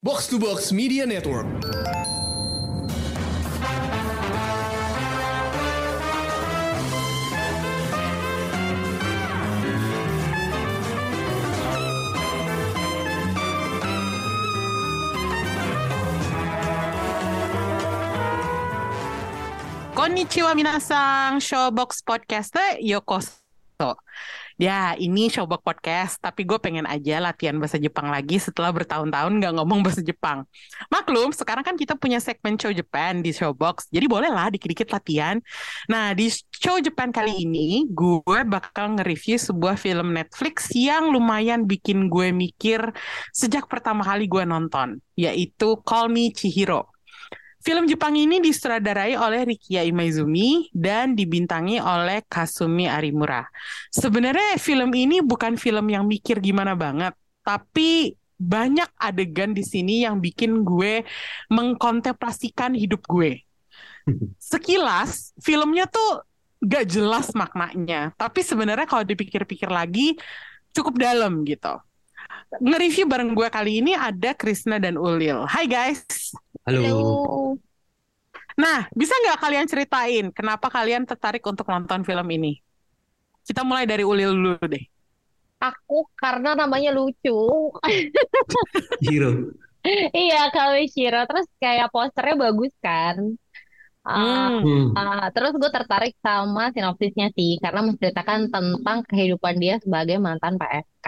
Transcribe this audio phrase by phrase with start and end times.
[0.00, 1.44] Box to Box Media Network.
[19.94, 23.98] Konnichiwa minasang, Showbox Podcaster Yokoso.
[24.58, 29.54] Ya, ini Showbox Podcast, tapi gue pengen aja latihan bahasa Jepang lagi setelah bertahun-tahun nggak
[29.54, 30.42] ngomong bahasa Jepang.
[30.90, 35.38] Maklum, sekarang kan kita punya segmen Show Japan di Showbox, jadi boleh lah dikit-dikit latihan.
[35.86, 42.10] Nah, di Show Japan kali ini, gue bakal nge-review sebuah film Netflix yang lumayan bikin
[42.10, 42.82] gue mikir
[43.30, 46.97] sejak pertama kali gue nonton, yaitu Call Me Chihiro.
[47.58, 53.42] Film Jepang ini disutradarai oleh Rikia Imaizumi dan dibintangi oleh Kasumi Arimura.
[53.90, 60.22] Sebenarnya film ini bukan film yang mikir gimana banget, tapi banyak adegan di sini yang
[60.22, 61.02] bikin gue
[61.50, 63.42] mengkontemplasikan hidup gue.
[64.38, 66.22] Sekilas, filmnya tuh
[66.62, 70.14] gak jelas maknanya, tapi sebenarnya kalau dipikir-pikir lagi
[70.70, 71.74] cukup dalam gitu.
[72.62, 75.44] Nge-review bareng gue kali ini ada Krisna dan Ulil.
[75.44, 76.06] Hai guys.
[76.68, 77.56] Halo.
[78.60, 82.60] Nah, bisa nggak kalian ceritain kenapa kalian tertarik untuk nonton film ini?
[83.48, 84.84] Kita mulai dari Ulil dulu deh.
[85.64, 87.72] Aku karena namanya lucu.
[89.08, 89.48] Hero.
[90.12, 90.52] Iya,
[90.92, 91.24] Shiro.
[91.24, 93.16] Terus kayak posternya bagus kan.
[94.04, 94.96] Uh, Hmm.
[94.96, 101.06] uh, terus gue tertarik sama sinopsisnya sih, karena menceritakan tentang kehidupan dia sebagai mantan PSK.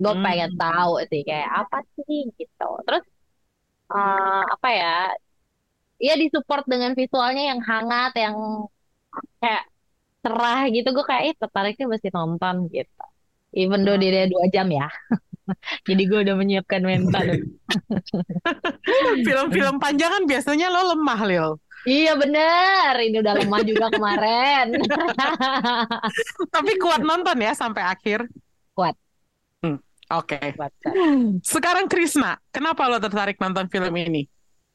[0.00, 0.24] Gue Hmm.
[0.24, 2.70] pengen tahu sih kayak apa sih gitu.
[2.84, 3.04] Terus
[3.92, 4.96] uh, apa ya?
[5.98, 8.36] Ya disupport dengan visualnya yang hangat, yang
[9.42, 9.64] kayak
[10.22, 10.88] cerah gitu.
[10.94, 13.04] Gue kayak eh, tertariknya mesti nonton gitu.
[13.56, 14.86] Even though dia dua jam ya.
[15.88, 17.24] Jadi gue udah menyiapkan mental.
[19.26, 21.48] Film-film panjang kan biasanya lo lemah, Lil.
[21.88, 24.76] Iya bener, ini udah lemah juga kemarin.
[26.54, 28.28] Tapi kuat nonton ya sampai akhir.
[28.76, 28.98] Kuat.
[30.08, 30.40] Oke.
[30.56, 30.72] Kuat.
[31.44, 34.24] Sekarang Krisna, kenapa lo tertarik nonton film ini?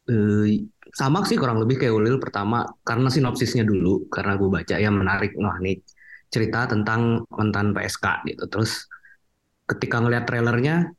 [0.03, 4.91] Eh, sama sih kurang lebih kayak Ulil pertama karena sinopsisnya dulu karena gue baca ya
[4.91, 5.79] menarik wah nih
[6.27, 8.83] cerita tentang mantan PSK gitu terus
[9.63, 10.91] ketika ngeliat trailernya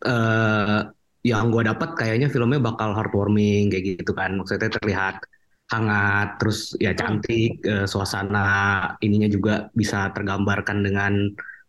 [0.00, 0.80] eh
[1.26, 5.20] yang gue dapat kayaknya filmnya bakal heartwarming kayak gitu kan maksudnya terlihat
[5.68, 8.46] hangat terus ya cantik eh, suasana
[9.02, 11.12] ininya juga bisa tergambarkan dengan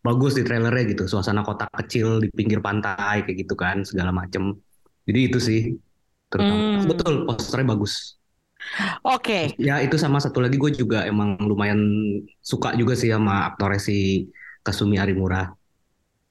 [0.05, 4.55] bagus di trailernya gitu suasana kota kecil di pinggir pantai kayak gitu kan segala macem
[5.07, 5.61] jadi itu sih
[6.31, 6.87] terutama Hmm.
[6.89, 7.93] betul posternya bagus
[9.03, 9.55] Oke.
[9.57, 11.79] ya itu sama satu lagi gue juga emang lumayan
[12.41, 14.27] suka juga sih sama aktornya si
[14.65, 15.53] Kasumi Arimura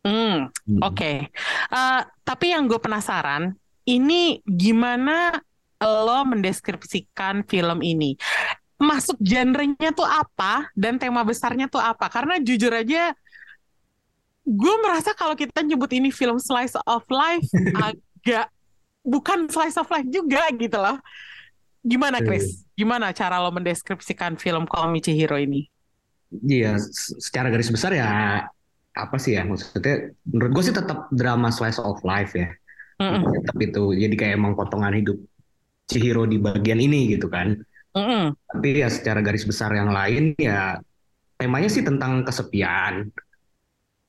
[0.07, 0.83] Hmm, Hmm.
[0.87, 1.35] Oke.
[1.75, 3.51] Eh, tapi yang gue penasaran,
[3.91, 5.35] ini gimana
[5.83, 8.15] lo mendeskripsikan film ini?
[8.79, 12.07] Masuk genrenya tuh apa dan tema besarnya tuh apa?
[12.07, 13.19] Karena jujur aja,
[14.47, 17.47] gue merasa kalau kita nyebut ini film slice of life
[17.87, 18.47] agak
[19.03, 21.03] bukan slice of life juga gitu loh.
[21.87, 22.67] Gimana, Chris?
[22.75, 25.71] Gimana cara lo mendeskripsikan film Call Me Chihiro ini?
[26.31, 26.79] Iya,
[27.23, 28.43] secara garis besar ya
[28.97, 32.49] apa sih ya maksudnya menurut gue sih tetap drama slice of life ya
[32.97, 35.21] Mm-mm, tetap itu jadi kayak emang potongan hidup
[35.85, 37.61] Chihiro di bagian ini gitu kan
[37.93, 40.81] mm-mm, tapi ya secara garis besar yang lain ya
[41.37, 43.13] temanya sih tentang kesepian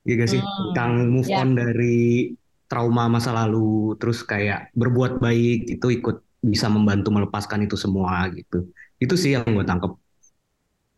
[0.08, 0.52] ya gak sih Hmm.
[0.72, 1.44] tentang move Ya.
[1.44, 2.32] on dari
[2.72, 8.72] trauma masa lalu terus kayak berbuat baik itu ikut bisa membantu melepaskan itu semua gitu
[9.04, 9.92] itu sih yang gue tangkep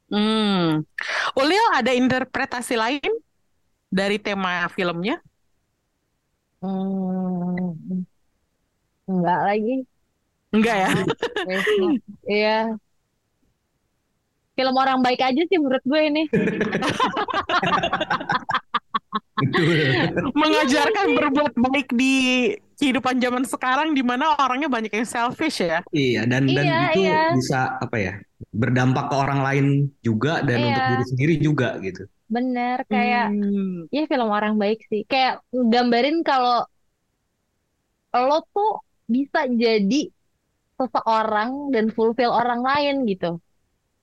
[0.09, 0.81] Hmm.
[1.37, 3.11] Ulil ada interpretasi lain
[3.93, 5.21] dari tema filmnya?
[6.61, 8.03] Hmm,
[9.09, 9.75] enggak lagi.
[10.49, 10.89] Enggak ya?
[12.25, 12.57] Iya.
[14.57, 16.23] Film orang baik aja sih menurut gue ini.
[20.35, 22.13] Mengajarkan berbuat baik di
[22.79, 25.83] kehidupan zaman sekarang di mana orangnya banyak yang selfish ya.
[25.91, 27.21] Iya dan dan Iya, itu iya.
[27.35, 28.13] bisa apa ya
[28.55, 29.65] berdampak ke orang lain
[29.99, 30.91] juga dan untuk Iya.
[30.95, 32.07] diri sendiri juga gitu.
[32.29, 33.89] Bener, kayak Hmm.
[33.91, 35.03] ya film orang baik sih.
[35.09, 36.63] Kayak gambarin kalau
[38.15, 40.09] lo tuh bisa jadi
[40.79, 43.43] seseorang dan fulfill orang lain gitu.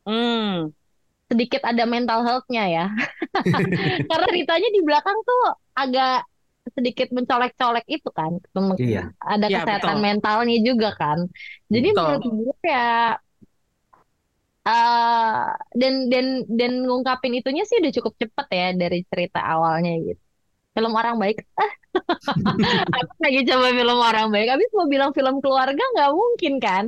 [0.05, 0.71] Hmm.
[1.31, 2.85] Sedikit ada mental health-nya ya.
[4.09, 5.41] Karena Ritanya di belakang tuh
[5.77, 6.27] agak
[6.75, 8.33] sedikit mencolek-colek itu kan.
[8.79, 9.13] Iya.
[9.23, 10.03] Ada Ya, kesehatan betul.
[10.05, 11.19] mentalnya juga kan.
[11.73, 11.97] Jadi Betul.
[11.99, 13.17] menurut gue ya
[14.67, 15.47] eh
[15.81, 16.27] dan dan
[16.59, 20.23] dan ngungkapin itunya sih udah cukup cepet ya dari cerita awalnya gitu.
[20.75, 21.37] film orang baik.
[22.99, 24.49] Aku lagi coba film orang baik.
[24.55, 26.85] Abis mau bilang film keluarga nggak mungkin kan?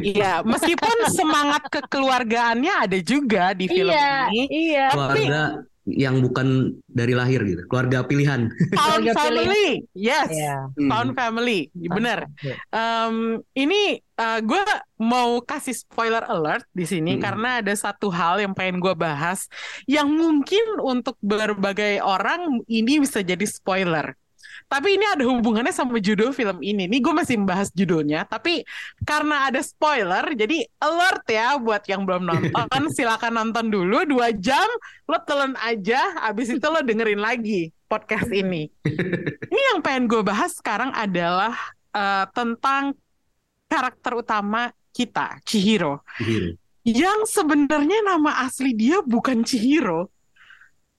[0.00, 4.42] Iya, meskipun semangat kekeluargaannya ada juga di film iya, ini.
[4.48, 4.86] iya.
[4.94, 5.42] Keluarga
[5.88, 8.52] yang bukan dari lahir gitu, keluarga pilihan.
[8.76, 10.68] Found family, yes, Iya.
[10.76, 10.88] Hmm.
[10.92, 12.28] found family, bener.
[12.68, 14.62] Em, ini gue
[15.00, 17.22] mau kasih spoiler alert di sini Hmm.
[17.24, 19.48] karena ada satu hal yang pengen gue bahas
[19.88, 24.12] yang mungkin untuk berbagai orang ini bisa jadi spoiler.
[24.68, 26.84] Tapi ini ada hubungannya sama judul film ini.
[26.84, 28.68] Nih gue masih membahas judulnya, tapi
[29.00, 32.82] karena ada spoiler, jadi alert ya buat yang belum nonton.
[32.96, 34.68] silakan nonton dulu dua jam,
[35.08, 38.68] lo telan aja, abis itu lo dengerin lagi podcast ini.
[39.52, 41.56] Ini yang pengen gue bahas sekarang adalah
[41.96, 42.92] eh, tentang
[43.72, 46.04] karakter utama kita, Chihiro.
[46.84, 50.12] Yang sebenarnya nama asli dia bukan Chihiro.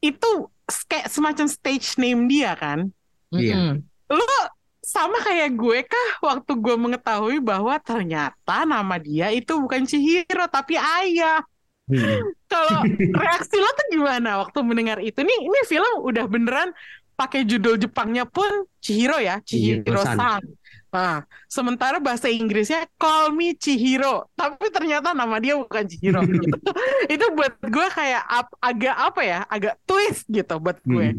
[0.01, 0.49] Itu
[0.89, 2.89] kayak semacam stage name dia kan.
[3.33, 3.55] Iya.
[3.77, 4.47] Mm-mm.
[4.79, 10.79] Sama kayak gue kah waktu gue mengetahui bahwa ternyata nama dia itu bukan Chihiro tapi
[10.79, 11.45] Ayah.
[11.89, 12.33] Hmm.
[12.49, 15.21] Kalau reaksi lo tuh gimana waktu mendengar itu?
[15.21, 16.69] Nih, ini film udah beneran
[17.13, 18.49] pakai judul Jepangnya pun
[18.81, 20.17] Chihiro ya, Chihiro Chihiro-san.
[20.17, 20.41] San.
[20.89, 26.25] Nah, sementara bahasa Inggrisnya Call Me Chihiro, tapi ternyata nama dia bukan Chihiro.
[27.13, 31.13] itu buat gue kayak ap- agak apa ya, agak twist gitu buat gue.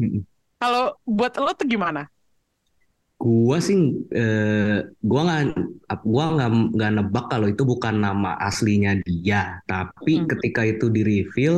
[0.61, 0.83] Kalau
[1.17, 2.01] buat lo tuh gimana?
[3.21, 3.77] Gua sih,
[4.17, 5.41] eh, gua nggak,
[6.09, 9.61] gua nggak nggak nebak kalau itu bukan nama aslinya dia.
[9.69, 10.25] Tapi Hmm.
[10.31, 11.55] ketika itu di reveal,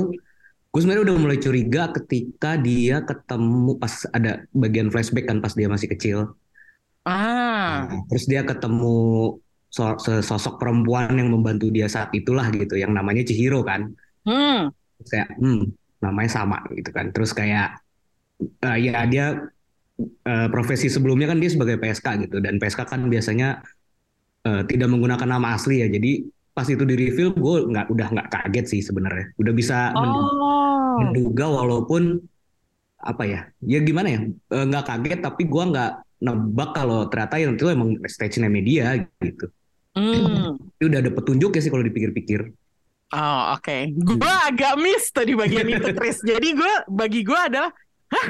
[0.71, 4.31] gue sebenarnya udah mulai curiga ketika dia ketemu pas ada
[4.63, 6.19] bagian flashback kan pas dia masih kecil.
[7.05, 8.87] Ah, Nah, terus dia ketemu
[9.75, 9.97] so-
[10.29, 13.81] sosok perempuan yang membantu dia saat itulah gitu, yang namanya Chihiro kan.
[14.25, 15.59] hmm, Terus kayak, hmm,
[16.03, 17.05] namanya sama gitu kan.
[17.13, 17.67] Terus kayak,
[18.49, 19.25] eh, ya dia
[20.01, 23.63] eh, profesi sebelumnya kan dia sebagai PSK gitu, dan PSK kan biasanya
[24.47, 25.87] eh, tidak menggunakan nama asli ya.
[25.87, 29.33] Jadi pas itu di reveal, gue nggak udah nggak kaget sih sebenarnya.
[29.41, 32.21] Udah bisa oh, menduga walaupun
[33.03, 35.91] apa ya, ya gimana ya, nggak kaget tapi gue nggak
[36.23, 39.51] nebak kalau ternyata yang itu emang stage name dia gitu.
[39.99, 40.55] hmm.
[40.79, 42.47] Itu udah ada petunjuk ya sih kalau dipikir-pikir.
[43.13, 46.17] Oh oke, Gue agak miss tuh di bagian itu Chris.
[46.33, 47.69] Jadi gue bagi gue adalah,
[48.09, 48.27] hah,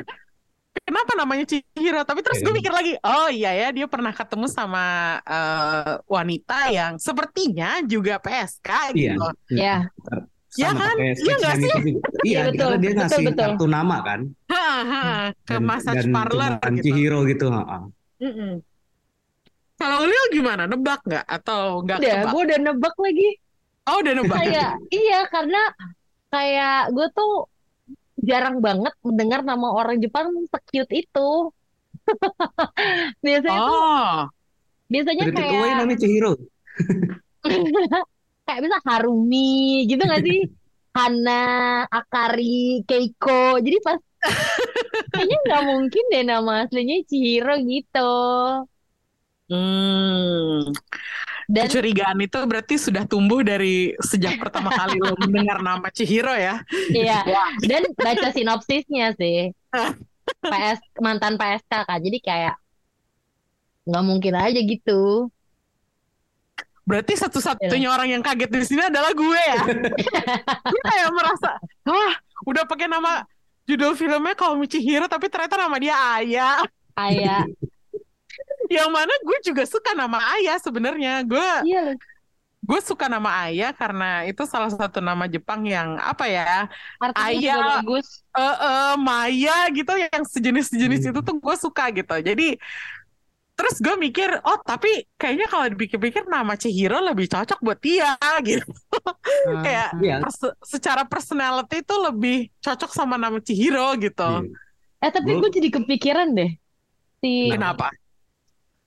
[0.84, 2.02] kenapa namanya Chihiro?
[2.04, 2.58] Tapi terus gue Iya.
[2.60, 4.86] mikir lagi, oh iya ya dia pernah ketemu sama
[5.24, 9.14] eh, wanita yang sepertinya juga PSK Iya.
[9.16, 9.28] gitu.
[9.54, 9.76] Ya.
[10.54, 10.94] Ya kan?
[11.02, 11.82] Iya nggak name itu juga.
[12.22, 12.58] Iya, Iya, betul.
[12.62, 13.42] karena dia Betul, ngasih betul.
[13.42, 14.20] kartu nama kan.
[14.54, 15.02] Ha, ha,
[15.42, 16.84] ke dan, massage dan parlor gitu.
[16.86, 17.46] Chihiro gitu.
[17.50, 17.78] ha, ha.
[19.74, 20.64] Kalau Lil gimana?
[20.70, 22.32] Nebak nggak atau nggak Udah, ketebak?
[22.32, 23.30] gue udah nebak lagi.
[23.84, 24.38] Oh udah nebak.
[24.40, 25.62] Kayak, iya karena
[26.30, 27.32] kayak gue tuh
[28.24, 31.30] jarang banget mendengar nama orang Jepang se-cute itu.
[33.26, 34.16] Biasanya tuh, Oh,
[34.92, 36.34] biasanya Spirited kayak Away namanya Chihiro.
[38.48, 40.40] kayak bisa Harumi gitu gak sih?
[40.94, 41.44] Hana,
[41.90, 43.58] Akari, Keiko.
[43.60, 44.00] Jadi pas
[45.14, 48.14] kayaknya nggak mungkin deh nama aslinya Chihiro gitu.
[49.50, 50.72] hmm.
[51.48, 56.64] Dan Kecurigaan itu berarti sudah tumbuh dari sejak pertama kali lo mendengar nama Chihiro ya.
[56.92, 57.20] iya,
[57.64, 59.52] dan baca sinopsisnya sih.
[60.52, 62.00] PS mantan PSK kan.
[62.00, 62.56] Jadi kayak
[63.84, 65.28] nggak mungkin aja gitu.
[66.84, 69.60] Berarti satu-satunya orang yang kaget di sini adalah gue ya.
[70.74, 71.56] gue kayak merasa,
[71.88, 73.24] wah, udah pakai nama
[73.64, 76.60] judul filmnya Call Me Chihiro, tapi ternyata nama dia Aya.
[76.94, 77.48] Kayak
[78.74, 81.14] Yang mana gue juga suka nama Aya sebenarnya.
[81.22, 81.98] Gue iya loh.
[82.64, 87.54] gue suka nama Aya karena itu salah satu nama Jepang yang apa ya, Artinya Aya.
[87.60, 88.08] juga bagus.
[88.32, 91.10] eh eh, Maya gitu, yang sejenis-sejenis Hmm.
[91.12, 92.16] itu tuh gue suka gitu.
[92.24, 92.56] Jadi
[93.54, 98.16] terus gue mikir, oh tapi kayaknya kalau dipikir-pikir nama Chihiro lebih cocok buat dia
[98.48, 98.66] gitu.
[99.62, 100.18] Kayak Iya.
[100.24, 104.24] pers- secara personality itu lebih cocok sama nama Chihiro gitu.
[104.48, 105.04] Iya.
[105.04, 106.52] Eh tapi Gua- gue jadi kepikiran deh.
[107.20, 107.92] Si Kenapa?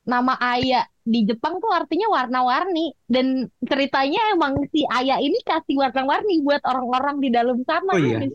[0.07, 6.43] Nama Aya di Jepang tuh artinya warna-warni dan ceritanya emang si Aya ini kasih warna-warni
[6.43, 7.91] buat orang-orang di dalam sana.
[7.91, 8.23] Oh iya.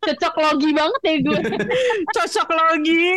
[0.00, 1.40] Cocok logi banget ya gue.
[2.16, 3.08] Cocok logi.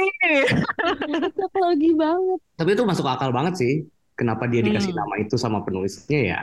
[1.07, 2.39] Cocok logi banget.
[2.59, 3.73] Tapi itu masuk akal banget sih.
[4.19, 4.99] Kenapa dia dikasih Hmm.
[5.03, 6.39] nama itu sama penulisnya ya?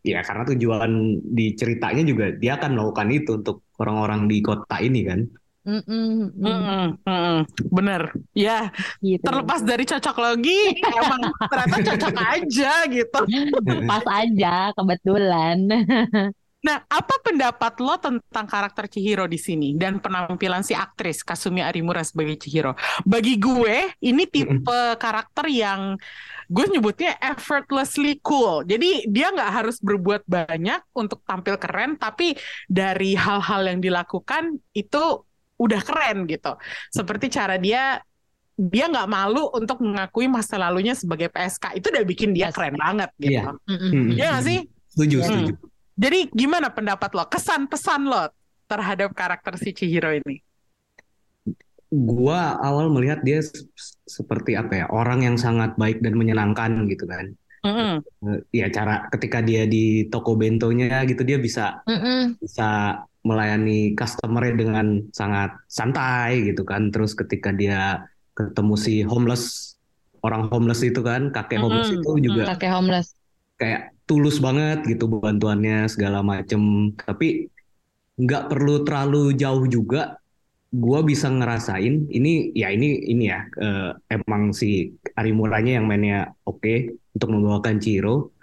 [0.00, 5.04] Ya karena tujuan di ceritanya juga dia akan melakukan itu untuk orang-orang di kota ini
[5.04, 5.20] kan.
[5.70, 7.38] Mm-mm, mm, Mm-mm, mm-mm.
[7.70, 8.10] Bener.
[8.34, 9.22] Ya, gitu.
[9.22, 13.18] terlepas dari cocok logi, emang ternyata cocok aja gitu.
[13.86, 15.58] Pas aja kebetulan.
[16.60, 22.04] Nah, apa pendapat lo tentang karakter Chihiro di sini dan penampilan si aktris Kasumi Arimura
[22.04, 22.76] sebagai Chihiro?
[23.08, 25.96] Bagi gue, ini tipe karakter yang
[26.52, 28.60] gue nyebutnya effortlessly cool.
[28.68, 32.36] Jadi dia nggak harus berbuat banyak untuk tampil keren, tapi
[32.68, 35.24] dari hal-hal yang dilakukan itu
[35.60, 36.56] udah keren gitu.
[36.88, 38.00] Seperti cara dia
[38.60, 43.08] dia nggak malu untuk mengakui masa lalunya sebagai PSK itu udah bikin dia keren banget
[43.20, 43.40] gitu.
[43.40, 43.56] Iya.
[44.16, 44.58] Nggak sih?
[44.92, 45.26] Setuju, Hmm.
[45.28, 45.52] setuju.
[46.00, 47.24] Jadi gimana pendapat lo?
[47.28, 48.32] Kesan pesan lo
[48.68, 50.40] terhadap karakter si Chihiro ini?
[51.90, 53.66] Gua awal melihat dia se-
[54.06, 57.34] seperti apa ya, orang yang sangat baik dan menyenangkan gitu kan.
[57.66, 58.00] Mm-mm.
[58.30, 62.38] Eh, Ya cara ketika dia di toko bentonya gitu dia bisa Mm-mm.
[62.40, 66.88] bisa melayani customer-nya dengan sangat santai gitu kan.
[66.92, 68.04] Terus ketika dia
[68.36, 69.76] ketemu si homeless,
[70.24, 72.00] orang homeless itu kan, kakek homeless Mm-mm.
[72.00, 73.08] itu juga Kakek homeless.
[73.60, 76.92] kayak tulus banget gitu bantuannya segala macem.
[76.98, 77.46] Tapi
[78.22, 80.16] nggak perlu terlalu jauh juga.
[80.70, 84.66] Gua bisa ngerasain ini ya ini ini ya eh, emang si
[85.18, 86.74] Arimuranya yang mainnya oke
[87.16, 88.34] untuk membawakan Chiro.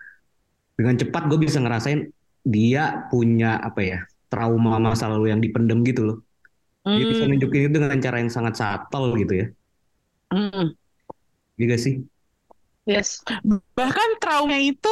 [0.78, 2.06] Dengan cepat gue bisa ngerasain
[2.46, 6.18] dia punya apa ya trauma masa lalu yang dipendem gitu loh.
[6.88, 7.36] Dia bisa Mm.
[7.36, 9.48] nunjukin itu dengan cara yang sangat subtle gitu ya.
[10.32, 10.72] Mm.
[11.58, 11.96] Iya gak sih?
[12.88, 13.20] Yes.
[13.76, 14.88] Bahkan trauma itu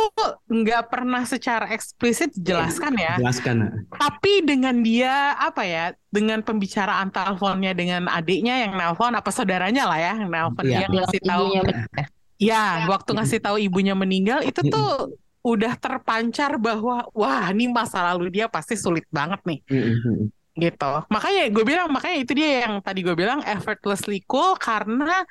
[0.52, 3.16] nggak pernah secara eksplisit dijelaskan ya.
[3.16, 3.88] Jelaskan.
[3.88, 9.96] Tapi dengan dia apa ya, dengan pembicaraan teleponnya dengan adiknya yang nelpon apa saudaranya lah
[9.96, 10.80] ya, yang nelpon Iya.
[10.84, 11.46] dia ngasih tahu.
[11.48, 12.06] ibunya meninggal.
[12.36, 15.16] Ya, waktu ngasih tahu ibunya meninggal itu tuh
[15.46, 20.34] udah terpancar bahwa wah ini masa lalu dia pasti sulit banget nih Mm-mm.
[20.58, 20.92] gitu.
[21.14, 25.22] Makanya gue bilang makanya itu dia yang tadi gue bilang effortlessly cool karena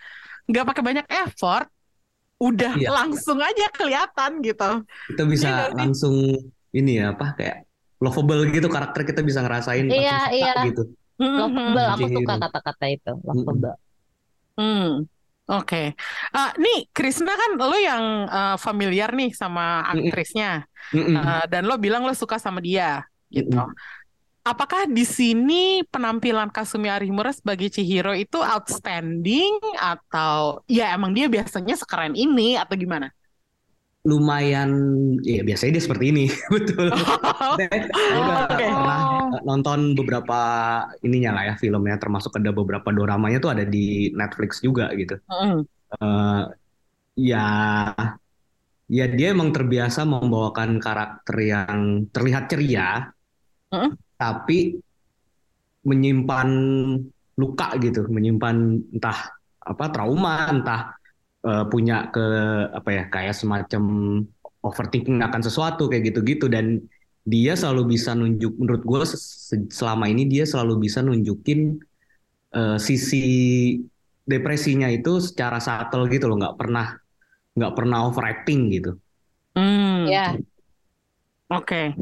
[0.47, 1.67] nggak pakai banyak effort,
[2.39, 2.95] udah Iya.
[2.95, 4.71] langsung aja kelihatan gitu.
[5.11, 5.75] kita bisa sih?
[5.75, 6.15] langsung
[6.71, 7.65] ini ya apa kayak
[7.99, 10.53] lovable gitu karakter kita bisa ngerasain Iya, iya.
[10.69, 10.95] gitu.
[11.17, 12.19] Lovable, aku Chihiro.
[12.23, 13.13] suka kata-kata itu.
[13.23, 13.75] Lovable.
[14.55, 14.91] Hmm,
[15.51, 15.83] oke.
[16.33, 21.17] Ah, nih Krisna kan lo yang eh, familiar nih sama aktrisnya, Mm-mm.
[21.17, 23.57] Eh, dan lo bilang lo suka sama dia, gitu.
[23.57, 23.75] Mm-mm.
[24.45, 31.75] Apakah di sini penampilan Kasumi Arimura sebagai Chihiro itu outstanding atau ya emang dia biasanya
[31.81, 33.09] sekeren ini atau gimana?
[34.05, 34.71] Lumayan
[35.25, 36.25] ya biasanya dia seperti ini
[36.55, 36.93] betul.
[38.21, 38.69] Udah Oke.
[38.69, 39.01] pernah
[39.43, 40.39] nonton beberapa
[41.03, 45.19] ininya lah ya filmnya termasuk ada beberapa doramanya tuh ada di Netflix juga gitu.
[45.27, 46.43] Mm, Eh,
[47.31, 47.47] ya
[48.91, 51.79] ya dia emang terbiasa membawakan karakter yang
[52.15, 53.11] terlihat ceria
[53.75, 53.91] Mm.
[54.15, 54.79] tapi
[55.85, 56.49] menyimpan
[57.35, 58.57] luka gitu menyimpan
[58.95, 59.19] entah
[59.61, 60.81] apa trauma entah
[61.45, 62.25] eh, punya ke
[62.73, 63.83] apa ya kayak semacam
[64.65, 66.81] overthinking akan sesuatu kayak gitu-gitu dan
[67.25, 69.01] dia selalu bisa nunjuk menurut gue
[69.73, 71.81] selama ini dia selalu bisa nunjukin
[72.57, 73.19] eh, sisi
[74.25, 76.87] depresinya itu secara subtle gitu loh nggak pernah
[77.57, 78.91] nggak pernah overacting gitu
[79.55, 80.39] Hmm, Ya,
[81.49, 81.97] oke.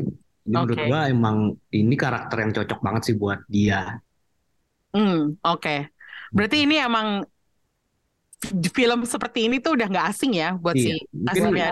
[0.47, 0.87] jadi menurut Oke.
[0.87, 1.37] gue emang
[1.79, 4.03] ini karakter yang cocok banget sih buat dia
[4.95, 5.15] Hmm,
[5.47, 5.71] oke.
[6.37, 7.09] Berarti ini emang
[8.79, 10.91] film seperti ini tuh udah nggak asing ya buat Iya, si
[11.25, 11.63] mungkin.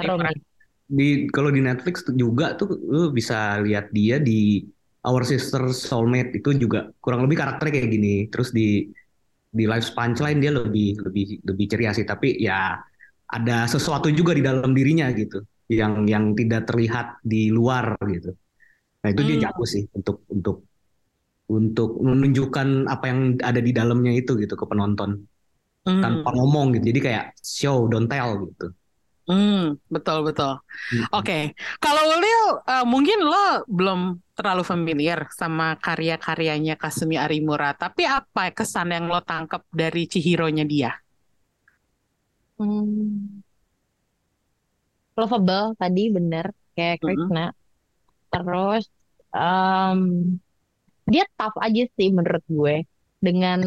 [0.99, 3.35] Di kalau di Netflix juga tuh lu bisa
[3.67, 4.67] lihat dia di
[5.07, 8.15] Our Sister Soulmate itu juga kurang lebih karakternya kayak gini.
[8.33, 8.85] Terus di
[9.51, 12.79] di Life's Punchline dia lebih lebih lebih ceria sih, tapi ya
[13.31, 18.31] ada sesuatu juga di dalam dirinya gitu yang yang tidak terlihat di luar gitu.
[19.03, 19.51] Nah, itu dia Hmm.
[19.51, 20.57] jago sih untuk untuk
[21.51, 25.11] untuk menunjukkan apa yang ada di dalamnya itu gitu ke penonton
[25.87, 26.85] Hmm, tanpa ngomong gitu.
[26.95, 28.67] Jadi kayak show don't tell gitu.
[29.31, 30.53] Hmm, betul betul.
[30.91, 31.07] Hmm.
[31.15, 34.01] Oke, kalau Ulil eh, mungkin lo belum
[34.37, 40.91] terlalu familiar sama karya-karyanya Kasumi Arimura, tapi apa kesan yang lo tangkap dari Chihiro-nya dia?
[42.59, 43.43] Hmm.
[45.19, 47.03] Lovable tadi bener kayak Mm-mm.
[47.03, 47.45] Krishna.
[48.33, 48.85] Terus
[49.37, 50.01] em,
[51.13, 52.75] dia tough aja sih menurut gue
[53.27, 53.61] dengan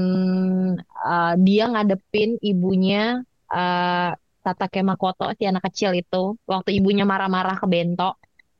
[1.07, 3.21] eh, dia ngadepin ibunya
[3.53, 4.11] eh
[4.45, 6.17] Tatake Makoto si anak kecil itu
[6.51, 8.09] waktu ibunya marah-marah ke Bento.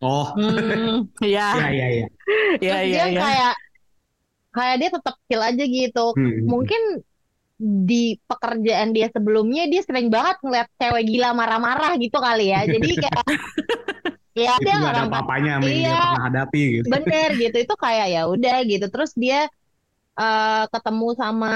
[0.02, 2.08] Oh, Hmm, ya ya, ya ya.
[2.62, 3.22] ya, Terus ya, dia ya.
[3.24, 3.54] kayak
[4.56, 6.06] kayak dia tetap chill aja gitu.
[6.16, 6.46] Hmm.
[6.52, 6.82] Mungkin
[7.90, 12.62] di pekerjaan dia sebelumnya dia sering banget ngeliat cewek gila marah-marah gitu kali ya.
[12.74, 13.26] Jadi kayak
[14.44, 16.02] ya itu dia nggak ada orang apa-apanya sama yang dia Iya.
[16.02, 16.88] pernah hadapi gitu.
[16.94, 18.86] bener gitu itu kayak ya udah gitu.
[18.94, 19.38] Terus dia
[20.20, 21.48] eh, ketemu sama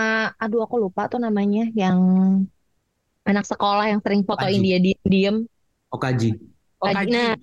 [0.42, 2.00] aduh aku lupa tuh namanya yang
[3.28, 4.64] anak sekolah yang sering fotoin Kaji.
[4.64, 5.38] dia diem-diem.
[5.92, 6.30] Okaji.
[6.80, 6.96] Oh, Kaji.
[6.98, 7.12] Kaji.
[7.12, 7.36] Nah,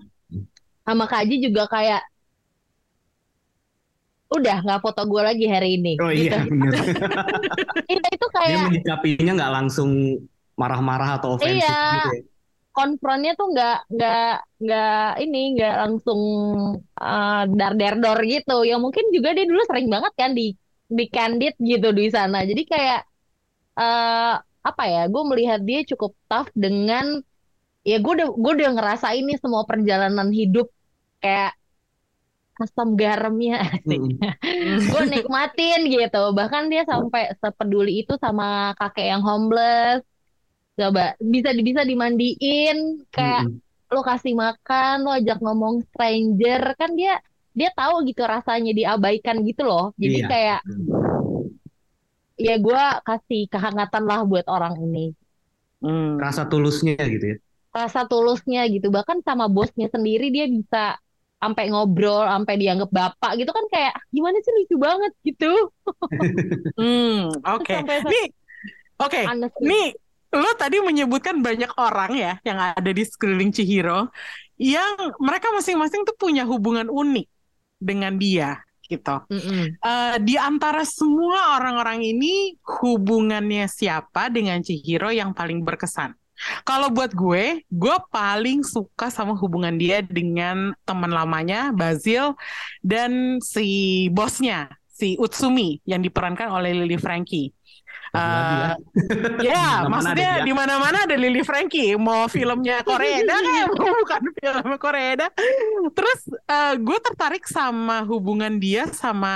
[0.82, 2.02] sama Kaji juga kayak
[4.34, 6.34] udah nggak foto gue lagi hari ini Oh gitu.
[6.34, 6.72] iya benar.
[7.92, 9.90] Iya, itu Dia kayak menyikapinya nggak langsung
[10.58, 11.78] marah-marah atau ofensif Iya.
[11.94, 12.22] gitu ya.
[12.74, 16.20] konfronnya tuh nggak nggak nggak ini nggak langsung
[16.98, 21.04] uh, dar der dor gitu ya mungkin juga dia dulu sering banget kan di di
[21.06, 23.00] candid gitu di sana jadi kayak
[23.78, 24.34] eh
[24.68, 27.06] apa ya gue melihat dia cukup tough dengan
[27.90, 30.66] ya gue udah gue udah ngerasain nih semua perjalanan hidup
[31.22, 31.52] kayak
[32.62, 33.54] asam garamnya.
[34.90, 36.22] Gue nikmatin gitu.
[36.38, 38.44] Bahkan dia sampai sepeduli itu sama
[38.78, 40.00] kakek yang homeless.
[40.78, 41.02] Coba
[41.34, 42.76] bisa bisa dimandiin
[43.14, 43.60] kayak Mm-mm.
[43.94, 46.62] lo kasih makan lo ajak ngomong stranger.
[46.80, 47.12] Kan dia
[47.58, 49.84] dia tahu gitu rasanya diabaikan gitu loh.
[50.02, 50.28] Jadi Iya.
[50.30, 50.60] kayak
[52.36, 55.14] ya gue kasih kehangatan lah buat orang ini
[55.84, 56.16] Hmm.
[56.16, 57.36] Rasa tulusnya gitu ya.
[57.68, 60.96] rasa tulusnya gitu bahkan sama bosnya sendiri dia bisa
[61.36, 65.52] sampai ngobrol sampai dianggap bapak gitu kan kayak gimana sih lucu banget gitu
[66.80, 67.74] Hmm, oke.
[67.84, 68.26] Sampai- Nih,
[68.96, 69.20] oke.
[69.28, 69.86] honestly Nih,
[70.32, 74.08] lo tadi menyebutkan banyak orang ya yang ada di sekeliling Chihiro
[74.56, 77.26] yang mereka masing-masing tuh punya hubungan unik
[77.76, 79.16] dengan dia gitu.
[79.30, 79.64] Mm-mm.
[79.78, 86.12] Eh, di antara semua orang-orang ini hubungannya siapa dengan Chihiro yang paling berkesan?
[86.66, 92.34] Kalau buat gue, gue paling suka sama hubungan dia dengan teman lamanya Basil
[92.82, 97.53] dan si bosnya, si Utsumi yang diperankan oleh Lily Frankie.
[98.14, 98.72] Lagi-lagi ya.
[98.94, 101.98] Eh, ya, mana-mana maksudnya di mana-mana ada Lily Frankie.
[101.98, 105.26] Mau filmnya Korea kayak mau bukan film Korea.
[105.92, 109.34] Terus eh, gue tertarik sama hubungan dia sama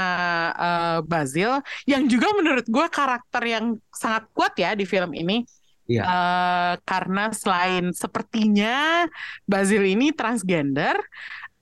[0.55, 1.59] eh, Basil,
[1.91, 5.43] yang juga menurut gue karakter yang sangat kuat ya di film ini.
[5.89, 6.03] Iya.
[6.05, 9.09] Eh, karena selain sepertinya
[9.49, 10.95] Basil ini transgender,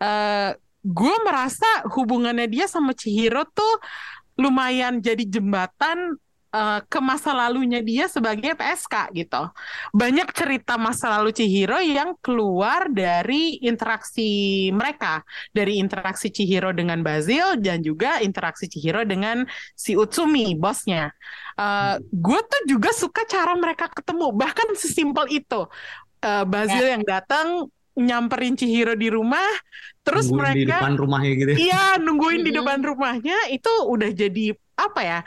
[0.02, 0.52] eh,
[0.86, 3.74] gue merasa hubungannya dia sama Chihiro tuh
[4.36, 6.20] lumayan jadi jembatan
[6.56, 9.42] eh, ke masa lalunya dia sebagai PSK gitu.
[9.92, 14.28] Banyak cerita masa lalu Chihiro yang keluar dari interaksi
[14.72, 15.20] mereka,
[15.52, 19.44] dari interaksi Chihiro dengan Basil dan juga interaksi Chihiro dengan
[19.76, 21.12] si Utsumi, bosnya.
[21.60, 25.60] Eh, gue tuh juga suka cara mereka ketemu, bahkan sesimpel itu.
[26.24, 29.46] Eh, Basil yang datang nyamperin Chihiro di rumah,
[30.04, 31.60] terus Nungguin di mereka depan rumahnya gitu ya.
[31.60, 32.58] Iya, nungguin di Mm-mm.
[32.60, 35.18] depan rumahnya itu udah jadi apa ya?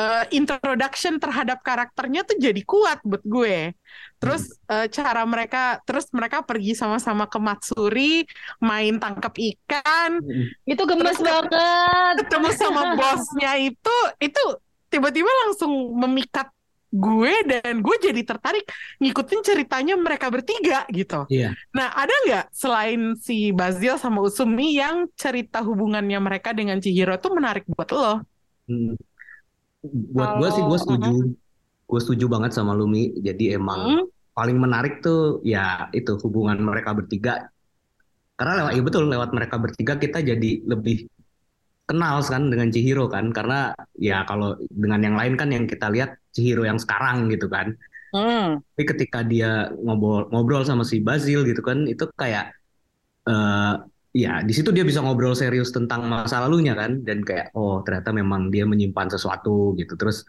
[0.00, 3.76] Eh, introduction terhadap karakternya tuh jadi kuat buat gue.
[4.16, 8.24] Terus eh, cara mereka, terus mereka pergi sama-sama ke Matsuri,
[8.64, 10.46] main tangkap ikan, Mm-mm.
[10.64, 14.42] itu gemes Terus- banget ketemu sama bosnya itu, itu
[14.88, 16.48] tiba-tiba langsung memikat
[16.90, 18.66] gue dan gue jadi tertarik
[18.98, 21.22] ngikutin ceritanya mereka bertiga gitu.
[21.30, 21.54] Iya.
[21.70, 27.30] Nah, ada nggak selain si Basil sama Usumi yang cerita hubungannya mereka dengan Chihiro tuh
[27.38, 28.26] menarik buat lo?
[28.66, 28.98] Mm.
[29.84, 31.12] Buat gue sih gue Kalau- setuju.
[31.90, 33.18] Gue setuju banget sama Lumi.
[33.18, 34.04] Jadi emang Hmm?
[34.30, 37.50] paling menarik tuh ya itu hubungan mereka bertiga.
[38.38, 41.10] Karena lewat, ya betul lewat mereka bertiga kita jadi lebih
[41.84, 43.34] kenal kan dengan Chihiro kan.
[43.34, 47.74] Karena ya kalau dengan yang lain kan yang kita lihat Chihiro yang sekarang gitu kan.
[48.14, 48.62] Hmm.
[48.74, 52.54] Tapi ketika dia ngobrol ngobrol sama si Basil gitu kan, itu kayak
[53.26, 53.74] eh
[54.10, 58.10] ya di situ dia bisa ngobrol serius tentang masa lalunya kan, dan kayak oh ternyata
[58.10, 59.94] memang dia menyimpan sesuatu gitu.
[59.94, 60.26] Terus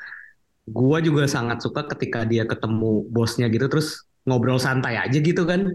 [0.69, 5.73] gua juga sangat suka ketika dia ketemu bosnya gitu, terus ngobrol santai aja gitu kan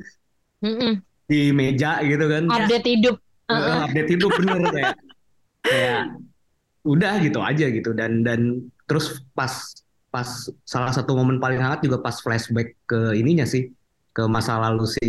[0.62, 1.02] Mm-mm.
[1.26, 3.86] di meja gitu kan, update hidup Eh, Uh-uh.
[3.86, 4.94] update hidup bener kayak
[5.62, 6.02] kayak
[6.82, 8.58] udah gitu aja gitu dan dan
[8.90, 9.54] terus pas
[10.10, 10.26] pas
[10.66, 13.70] salah satu momen paling hangat juga pas flashback ke ininya sih
[14.10, 15.06] ke masa lalu si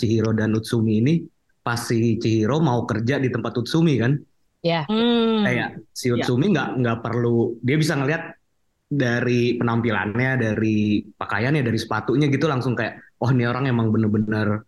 [0.00, 1.14] Chihiro dan Utsumi ini
[1.64, 4.12] pas si Chihiro mau kerja di tempat Utsumi kan?
[4.88, 5.44] Hmm.
[5.44, 6.20] kayak si Ya.
[6.20, 8.32] Utsumi nggak nggak perlu dia bisa ngeliat
[8.88, 14.62] dari penampilannya dari pakaiannya dari sepatunya gitu langsung kayak oh ini orang emang bener-bener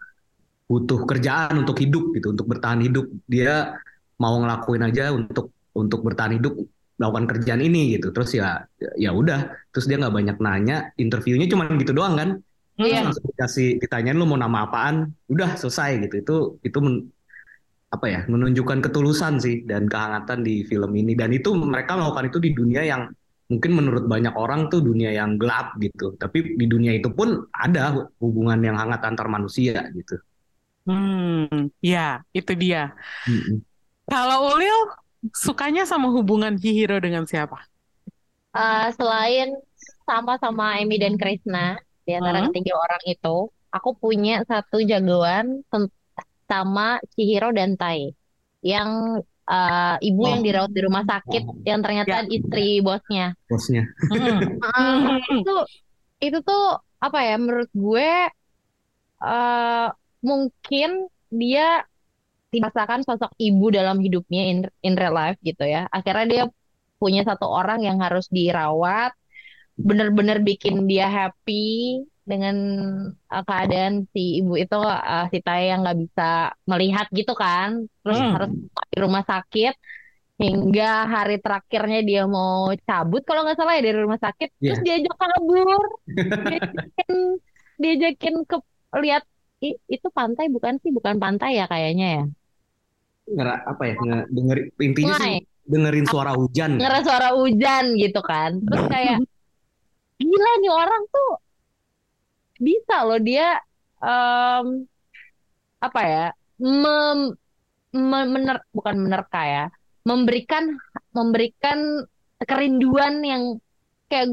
[0.66, 3.06] butuh kerjaan untuk hidup gitu untuk bertahan hidup.
[3.30, 3.76] Dia
[4.18, 6.58] mau ngelakuin aja untuk untuk bertahan hidup
[6.98, 8.10] melakukan kerjaan ini gitu.
[8.10, 8.66] Terus ya
[8.98, 9.52] ya udah.
[9.70, 12.28] Terus dia nggak banyak nanya interviewnya cuma gitu doang kan
[12.76, 13.08] Iya.
[13.08, 14.96] langsung dikasih ditanyain lu mau nama apaan
[15.32, 16.34] udah selesai gitu itu
[16.68, 17.06] itu men-
[17.94, 22.38] apa ya menunjukkan ketulusan sih dan kehangatan di film ini dan itu mereka melakukan itu
[22.42, 23.02] di dunia yang
[23.46, 28.10] mungkin menurut banyak orang tuh dunia yang gelap gitu tapi di dunia itu pun ada
[28.18, 30.18] hubungan yang hangat antar manusia gitu
[30.86, 31.74] Hmm.
[31.82, 32.94] Ya, itu dia.
[33.26, 33.58] Mm-mm.
[34.06, 34.78] Kalau Ulil
[35.34, 37.58] sukanya sama hubungan Chihiro dengan siapa?
[38.54, 39.58] Uh, selain
[40.06, 41.76] sama-sama Emi dan Krisna
[42.06, 42.54] di antara Hmm.
[42.54, 43.36] ketiga orang itu,
[43.74, 45.60] aku punya satu jagoan
[46.46, 48.14] sama Chihiro dan Tai.
[48.62, 48.90] Yang
[49.46, 50.30] uh, ibu Oh.
[50.30, 53.34] yang dirawat di rumah sakit yang ternyata istri bosnya.
[53.50, 53.82] bosnya.
[54.14, 54.62] Mm-mm.
[54.62, 55.54] Uh, itu
[56.22, 58.10] itu tuh apa ya menurut gue
[59.20, 59.88] uh,
[60.22, 61.84] mungkin dia
[62.50, 65.90] dirasakan sosok ibu dalam hidupnya in, in real life gitu ya.
[65.92, 66.44] Akhirnya dia
[66.96, 69.12] punya satu orang yang harus dirawat,
[69.76, 71.52] bener-bener bikin dia happy
[72.26, 72.56] dengan
[73.30, 76.22] uh, keadaan si ibu itu uh, si Taya yang nggak bisa
[76.70, 78.32] melihat gitu kan, terus Hmm.
[78.34, 78.50] harus
[78.92, 79.72] di rumah sakit
[80.42, 80.84] hingga
[81.14, 85.82] hari terakhirnya dia mau cabut kalau nggak salah ya dari rumah sakit, terus diajak kabur,
[86.48, 87.10] diajakin,
[87.82, 88.56] diajakin ke
[89.04, 89.22] lihat
[89.64, 92.22] i- itu pantai bukan sih, bukan pantai ya kayaknya ya.
[93.26, 93.94] Ngera, apa ya?
[94.06, 95.34] Nge, denger, intinya sih
[95.66, 96.72] dengerin suara hujan.
[96.78, 98.50] Ngeras suara hujan gitu kan.
[98.66, 99.16] Terus kayak
[100.20, 101.30] gila nih orang tuh
[102.66, 103.46] bisa loh dia
[104.04, 104.66] em,
[105.86, 106.24] apa ya
[106.82, 107.18] mem,
[108.10, 109.64] me- mener, bukan menerka ya
[110.08, 110.64] memberikan
[111.16, 111.78] memberikan
[112.48, 113.42] kerinduan yang
[114.10, 114.28] kayak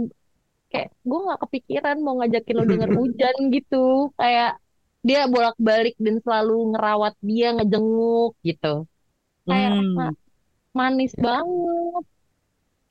[0.71, 3.77] kayak gue nggak kepikiran mau ngajakin lo denger hujan gitu.
[4.19, 4.49] Kayak
[5.07, 8.67] dia bolak-balik dan selalu ngerawat dia ngejenguk gitu.
[9.49, 9.95] Kayak Hmm.
[9.97, 10.17] ma-
[10.77, 12.03] manis banget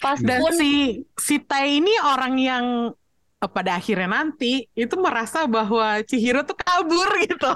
[0.03, 0.71] pas Dan pun si
[1.15, 2.67] si Tai ini orang yang
[3.39, 7.51] eh, pada akhirnya nanti itu merasa bahwa Chihiro tuh kabur gitu.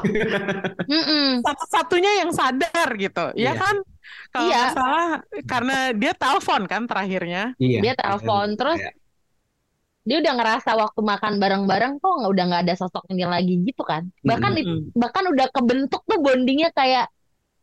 [1.42, 3.34] Satu-satunya yang sadar gitu.
[3.34, 3.52] Ya Iya.
[3.58, 3.76] kan?
[4.30, 4.56] Kalau Iya.
[4.56, 5.06] nggak salah
[5.44, 7.42] karena dia telepon kan terakhirnya.
[7.58, 7.78] Iya.
[7.82, 8.94] Dia telepon, terus Kayak,
[10.06, 13.82] dia udah ngerasa waktu makan bareng-bareng kok nggak udah nggak ada sosok ini lagi gitu
[13.82, 14.62] kan bahkan Mm-mm.
[14.62, 17.10] it- bahkan udah kebentuk tuh bondingnya kayak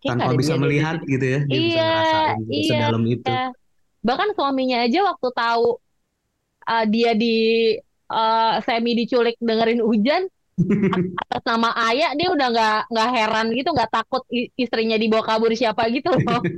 [0.03, 1.39] tanpa bisa melihat gitu ya.
[1.47, 3.31] Dia bisa Iya, ngerasain gitu, iya, sedalam itu.
[4.03, 4.05] Iya.
[4.05, 5.79] bahkan suaminya aja waktu tahu
[6.67, 7.37] uh, dia di
[8.11, 10.27] uh, semi diculik dengerin hujan
[11.25, 14.21] atas nama ayah dia udah nggak nggak heran gitu nggak takut
[14.53, 16.43] istrinya dibawa kabur siapa gitu loh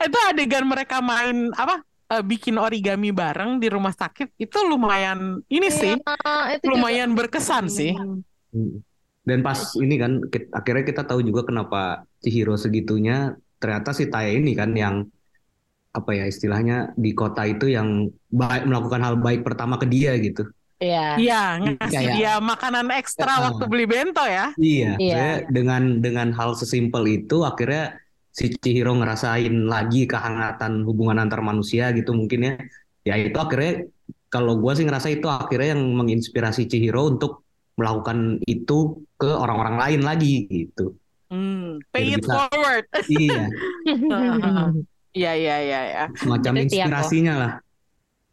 [0.00, 1.82] Itu adegan mereka main apa?
[2.10, 6.72] eh, bikin origami bareng di rumah sakit itu lumayan ini sih, Iya, itu juga.
[6.74, 7.94] lumayan berkesan sih.
[8.50, 8.82] Mm.
[9.22, 10.18] Dan pas ini kan
[10.50, 15.06] akhirnya kita tahu juga kenapa Chihiro segitunya ternyata si Taya ini kan yang
[15.90, 20.46] apa ya istilahnya di kota itu yang baik melakukan hal baik pertama ke dia gitu.
[20.80, 21.18] Iya.
[21.18, 23.40] Iya, ngasih Kayak- dia makanan ekstra Ah.
[23.50, 24.54] waktu beli bento ya.
[24.56, 25.46] Iya, Iya, saya iya.
[25.50, 28.00] dengan dengan hal sesimpel itu akhirnya
[28.30, 32.54] si Chihiro ngerasain lagi kehangatan hubungan antar manusia gitu mungkin ya.
[33.04, 33.84] Ya itu akhirnya
[34.30, 37.42] kalau gua sih ngerasa itu akhirnya yang menginspirasi Chihiro untuk
[37.76, 40.96] melakukan itu ke orang-orang lain lagi gitu.
[41.28, 42.84] Hmm, pay Biar it bisa- forward.
[43.06, 43.40] Iya,
[45.10, 46.04] Iya, iya, iya, ya.
[46.14, 46.64] semacam Itu aku.
[46.66, 47.52] inspirasinya lah.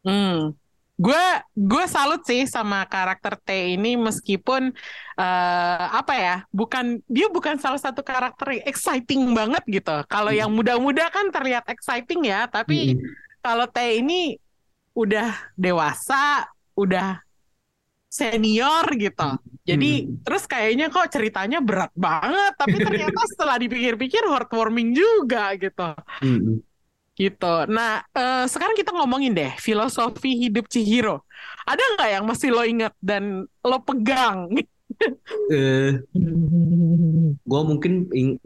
[0.05, 0.53] Hmm.
[0.97, 4.73] Gue gue salut sih sama karakter T ini meskipun
[5.21, 9.93] eh, apa ya bukan dia bukan salah satu karakter yang exciting banget gitu.
[10.09, 13.13] Kalau yang muda-muda kan terlihat exciting ya, tapi Mm-mm.
[13.45, 14.41] kalau T ini
[14.97, 17.21] udah dewasa, udah
[18.09, 19.29] senior gitu.
[19.67, 25.93] Jadi terus kayaknya kok ceritanya berat banget, tapi ternyata setelah dipikir-pikir heartwarming juga gitu.
[26.23, 26.66] Mm-mm.
[27.17, 27.45] Gitu.
[27.73, 31.25] Nah, eh, sekarang kita ngomongin deh filosofi hidup Chihiro.
[31.65, 33.23] Ada nggak yang masih lo ingat dan
[33.65, 34.53] lo pegang?
[35.49, 36.03] Eh,
[37.49, 38.39] gue mungkin ing-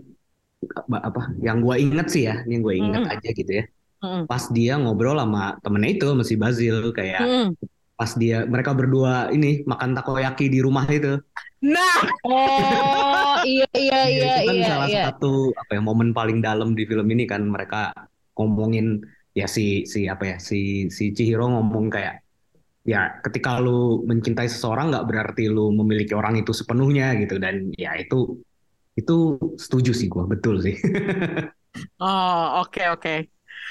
[0.80, 3.14] apa, apa yang gue inget sih ya, ini yang gue inget Mm-mm.
[3.14, 3.64] aja gitu ya.
[4.04, 7.56] Mm, Pas dia ngobrol sama temennya itu, masih Basil kayak mm.
[8.00, 11.20] pas dia mereka berdua ini makan takoyaki di rumah itu.
[11.62, 15.02] Nah, Oh, iya iya Ya, iya itu kan iya salah iya.
[15.02, 15.28] satu
[15.62, 17.78] apa ya momen paling dalam di film ini kan mereka
[18.41, 19.06] ngomongin
[19.38, 22.25] ya si si apa ya si si Chihiro ngomong kayak
[22.82, 27.93] ya ketika lu mencintai seseorang nggak berarti lu memiliki orang itu sepenuhnya gitu dan ya
[28.01, 28.41] itu
[28.97, 30.75] itu setuju sih gua betul sih.
[31.99, 33.13] oh oke oke.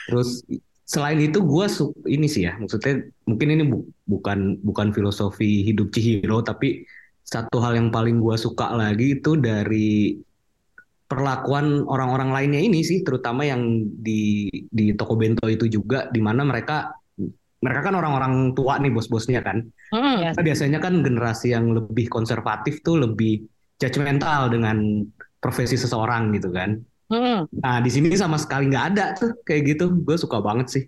[0.08, 0.42] Terus
[0.88, 1.66] selain itu gue
[2.10, 6.82] ini sih ya maksudnya mungkin ini bu- bukan bukan filosofi hidup Chihiro tapi
[7.22, 10.18] satu hal yang paling gue suka lagi itu dari
[11.10, 16.46] perlakuan orang-orang lainnya ini sih terutama yang di di toko bento itu juga di mana
[16.46, 16.94] mereka
[17.60, 20.30] mereka kan orang-orang tua nih bos-bosnya kan Mm, Iya.
[20.38, 23.42] Nah, biasanya kan generasi yang lebih konservatif tuh lebih
[23.82, 25.02] judgmental dengan
[25.42, 26.78] profesi seseorang gitu kan
[27.10, 29.90] mm, Nah, di sini sama sekali nggak ada tuh kayak gitu.
[30.06, 30.84] Gue suka banget sih.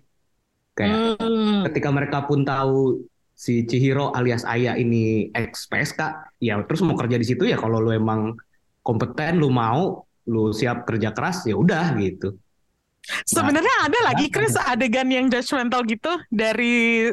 [0.71, 1.67] Kayak mm.
[1.67, 3.03] ketika mereka pun tahu
[3.35, 5.99] si Chihiro alias Aya ini ex PSK,
[6.39, 8.39] ya terus mau kerja di situ ya kalau lu emang
[8.87, 12.37] kompeten, lu mau, lu siap kerja keras, ya udah gitu.
[13.27, 17.11] Sebenarnya ada lagi Chris adegan yang judgmental gitu dari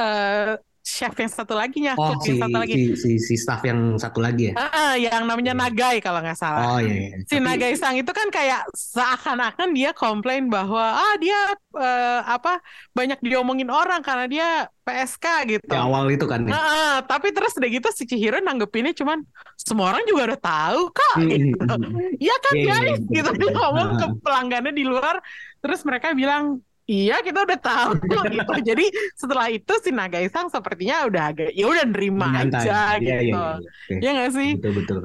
[0.00, 0.52] eh,
[0.86, 2.74] chef yang satu lagi nya, Oh si yang satu lagi.
[2.78, 4.54] si si si staff yang satu lagi ya.
[4.54, 6.62] Ah, ah, yang namanya Nagai kalau nggak salah.
[6.62, 7.10] Oh iya.
[7.10, 7.26] iya.
[7.26, 11.34] Si Tapi- Nagai Sang itu kan kayak seakan-akan dia komplain bahwa ah dia
[11.74, 12.62] eh, apa
[12.94, 14.48] banyak diomongin orang karena dia
[14.80, 15.66] PSK gitu.
[15.66, 16.46] di awal itu kan.
[16.46, 16.54] ya.
[16.54, 19.26] Ah, ah, tapi terus udah gitu si Chihiro nanggepinnya cuman
[19.58, 21.58] semua orang juga udah tahu kok Hmm, gitu.
[21.58, 22.14] hmm.
[22.16, 25.18] Iya kan Iya, iya, guys iya, gitu betul, dia ngomong ke pelanggannya di luar
[25.58, 27.90] terus mereka bilang iya kita udah tahu
[28.34, 28.52] gitu.
[28.62, 28.84] Jadi
[29.18, 32.62] setelah itu si Nagai Sang sepertinya udah agak ya udah nerima Nyantai.
[32.66, 33.10] aja Iya, gitu.
[33.10, 33.94] iya, iya, oke.
[34.02, 34.50] Iya nggak sih?
[34.58, 34.98] Betul betul.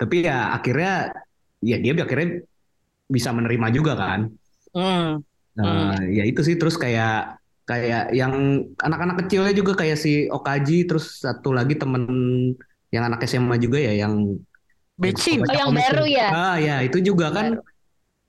[0.00, 0.92] Tapi ya akhirnya
[1.60, 2.28] ya dia akhirnya
[3.10, 4.20] bisa menerima juga kan.
[4.72, 5.20] Hmm.
[5.60, 7.36] Nah, ya itu sih terus kayak
[7.68, 12.02] kayak yang anak-anak kecilnya juga kayak si Okaji terus satu lagi temen
[12.90, 14.40] yang anak SMA juga ya yang
[15.00, 15.40] Becin.
[15.40, 16.28] Oh, yang baru ya?
[16.28, 17.56] Ah ya itu juga kan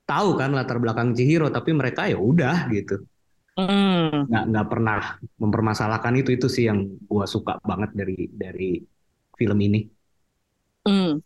[0.08, 3.02] tahu kan latar belakang Chihiro tapi mereka ya udah gitu
[3.52, 4.32] Hmm.
[4.32, 8.80] nggak nggak pernah mempermasalahkan itu itu sih yang gua suka banget dari dari
[9.36, 9.84] film ini.
[10.88, 11.20] Hmm.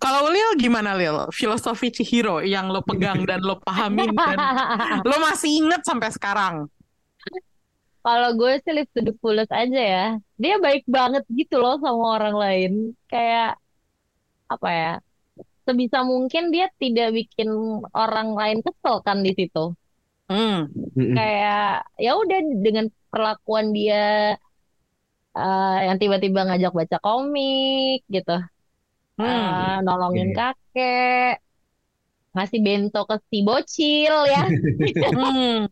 [0.00, 1.28] Kalau Lil gimana Lil?
[1.28, 4.36] Filosofi Chihiro yang lo pegang dan lo pahamin dan
[5.08, 6.68] lo masih inget sampai sekarang.
[8.02, 10.06] Kalau gue sih live to the fullest aja ya.
[10.34, 12.72] Dia baik banget gitu loh sama orang lain.
[13.06, 13.60] Kayak
[14.50, 14.92] apa ya?
[15.66, 17.48] Sebisa mungkin dia tidak bikin
[17.94, 19.58] orang lain kesel kan di situ.
[20.30, 20.66] Hmm.
[21.16, 24.34] Kayak ya udah dengan perlakuan dia
[25.36, 28.32] eh, yang tiba-tiba ngajak baca komik gitu.
[29.18, 29.26] Hmm.
[29.26, 30.36] Eh, nolongin Iya.
[30.38, 31.34] kakek,
[32.34, 34.42] ngasih bento ke si bocil ya.
[35.16, 35.68] Hmm.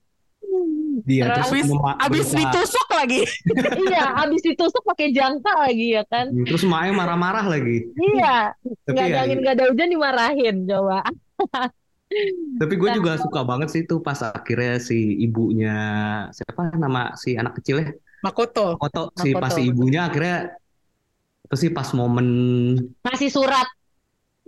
[1.03, 3.21] Dia Terus- Abis, abis berusaha- ditusuk lagi.
[3.87, 6.29] iya, habis ditusuk pakai jangka lagi ya kan.
[6.43, 7.87] terus Mae marah-marah lagi.
[7.95, 10.99] Iya, Tapi nggak ada ya, angin nggak ada hujan dimarahin coba.
[12.57, 12.97] tapi gue Nah.
[12.97, 15.77] juga suka banget sih itu pas akhirnya si ibunya
[16.29, 18.75] siapa nama si anak kecilnya Makoto.
[18.77, 19.41] Koto si Makoto.
[19.41, 20.53] pas si ibunya akhirnya
[21.41, 22.29] apa sih pas momen
[23.01, 23.63] Ngasih surat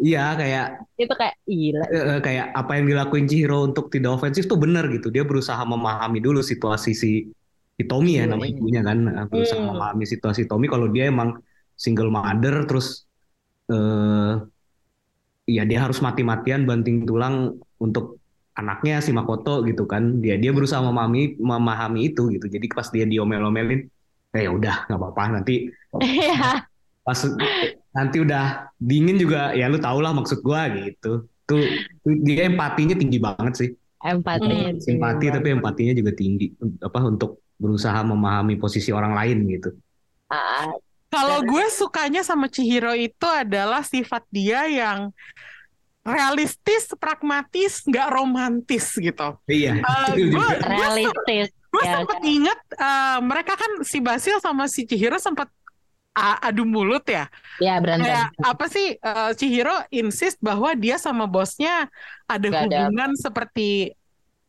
[0.06, 0.64] iya kayak
[1.02, 1.84] itu kayak gila.
[2.26, 6.40] kayak apa yang dilakuin Chihiro untuk tidak ofensif tuh bener gitu dia berusaha memahami dulu
[6.42, 7.10] situasi si
[7.76, 8.52] si Tommy ya nama Ibunya.
[8.52, 8.98] ibunya kan
[9.32, 9.68] berusaha Hmm.
[9.72, 11.38] memahami situasi Tommy kalau dia emang
[11.74, 12.86] single mother terus
[13.72, 14.32] eh
[15.46, 18.22] ya dia harus mati-matian banting tulang untuk
[18.54, 23.04] anaknya si Makoto gitu kan dia dia berusaha memahami memahami itu gitu jadi pas dia
[23.08, 23.80] diomel-omelin
[24.36, 25.52] eh ya udah nggak apa-apa nanti
[26.02, 26.66] Iya.
[27.06, 27.18] pas
[27.96, 28.42] nanti udah
[28.81, 31.61] dingin juga ya lu tau lah maksud gua gitu tuh,
[32.02, 33.70] tuh dia empatinya tinggi banget sih
[34.12, 35.55] Empatinya Hmm, simpati tapi banget.
[35.57, 36.46] empatinya juga tinggi
[36.87, 37.31] apa untuk
[37.62, 39.68] berusaha memahami posisi orang lain gitu
[40.31, 40.72] Ah,
[41.12, 45.12] Kalau gue sukanya sama Chihiro itu adalah sifat dia yang
[46.02, 49.38] realistis, pragmatis, nggak romantis gitu.
[49.52, 51.48] iya Eh, itu gue realistis.
[51.72, 55.62] gue Ya, sempet inget eh, mereka kan si Basil sama si Chihiro sempat a-
[56.14, 57.29] adu mulut ya.
[57.57, 58.05] Ya berantem.
[58.09, 61.88] Kayak apa sih eh, Chihiro insist bahwa dia sama bosnya
[62.29, 62.77] ada Gak ada.
[62.88, 63.96] hubungan seperti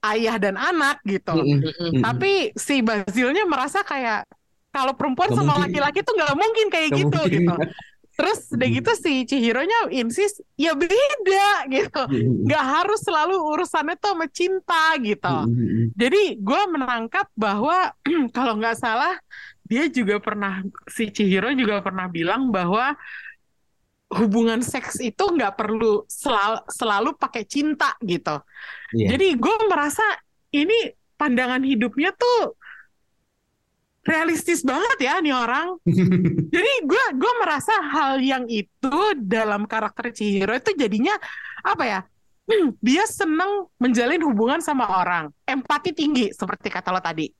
[0.04, 1.32] ayah dan anak gitu.
[1.40, 1.64] Mm-mm.
[1.64, 2.02] Mm-mm.
[2.04, 4.28] Tapi si Basilnya merasa kayak
[4.76, 5.64] kalau perempuan Gak sama mungkin.
[5.72, 7.42] laki-laki tuh nggak mungkin kayak Gak gitu mungkin.
[7.48, 7.56] gitu.
[8.14, 8.78] Terus udah Hmm.
[8.78, 12.04] gitu si Chihiro-nya insist ya beda gitu.
[12.46, 15.36] Nggak harus selalu urusannya tuh sama cinta gitu.
[15.98, 17.90] Jadi gue menangkap bahwa
[18.38, 19.18] kalau nggak salah
[19.74, 22.94] dia juga pernah si Chihiro juga pernah bilang bahwa
[24.14, 28.38] hubungan seks itu nggak perlu selalu, selalu pakai cinta gitu.
[28.94, 29.18] Iya.
[29.18, 30.06] Jadi gue merasa
[30.54, 32.54] ini pandangan hidupnya tuh
[34.06, 35.82] realistis banget ya nih orang.
[36.54, 41.18] Jadi gue gue merasa hal yang itu dalam karakter Chihiro itu jadinya
[41.66, 42.02] apa ya?
[42.44, 47.32] Hmm, dia seneng menjalin hubungan sama orang, empati tinggi seperti kata lo tadi.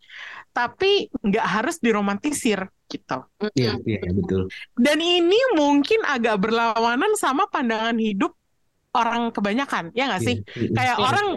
[0.54, 3.26] Tapi nggak harus diromantisir gitu.
[3.58, 4.48] Iya, iya, betul.
[4.78, 8.38] Dan ini mungkin agak berlawanan sama pandangan hidup
[8.94, 10.38] orang kebanyakan, ya nggak sih?
[10.54, 10.78] Iya.
[10.78, 11.06] Kayak Iya.
[11.10, 11.28] orang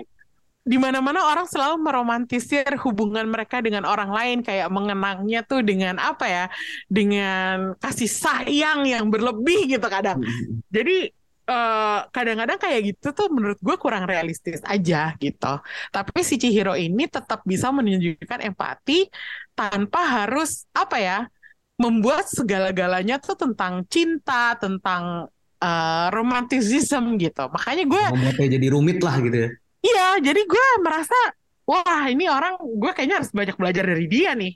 [0.67, 6.27] di mana-mana orang selalu meromantisir hubungan mereka dengan orang lain, kayak mengenangnya tuh dengan apa
[6.27, 6.45] ya?
[6.91, 10.21] Dengan kasih sayang yang berlebih gitu kadang.
[11.47, 15.53] Eh, kadang-kadang kayak gitu tuh menurut gue kurang realistis aja gitu.
[15.95, 19.07] Tapi si Chihiro ini tetap bisa menunjukkan empati
[19.55, 21.19] tanpa harus apa ya
[21.79, 25.31] membuat segala-galanya tuh tentang cinta, tentang
[25.63, 27.47] eh, romanticism gitu.
[27.47, 29.49] Makanya gue Membuatnya jadi rumit lah gitu ya.
[29.87, 31.15] iya, jadi gue merasa
[31.67, 34.55] wah ini orang gue kayaknya harus banyak belajar dari dia nih.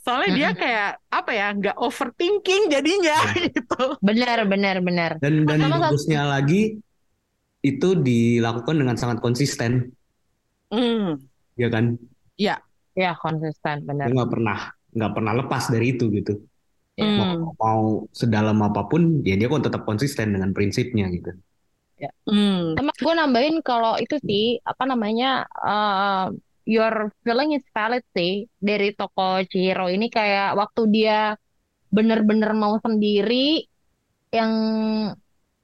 [0.00, 3.16] Soalnya dia kayak apa ya nggak overthinking jadinya
[3.46, 4.00] gitu.
[4.00, 5.10] Benar, benar, benar.
[5.20, 6.80] Dan dan bagusnya lagi
[7.60, 9.92] itu dilakukan dengan sangat konsisten,
[10.66, 11.22] Hmm.
[11.54, 11.94] ya kan?
[12.96, 14.06] Ya konsisten, Dia benar.
[14.08, 14.58] nggak pernah
[14.96, 16.40] nggak pernah lepas dari itu gitu.
[16.96, 17.20] Hmm.
[17.20, 17.82] Mau, mau
[18.16, 21.36] sedalam apa pun, ya dia kok tetap konsisten dengan prinsipnya gitu.
[22.28, 22.76] Hmm.
[22.76, 26.28] Sama gue nambahin kalau itu sih apa namanya uh,
[26.66, 31.38] your feeling is valid sih dari toko Chihiro ini kayak waktu dia
[31.94, 33.64] bener-bener mau sendiri
[34.34, 34.52] yang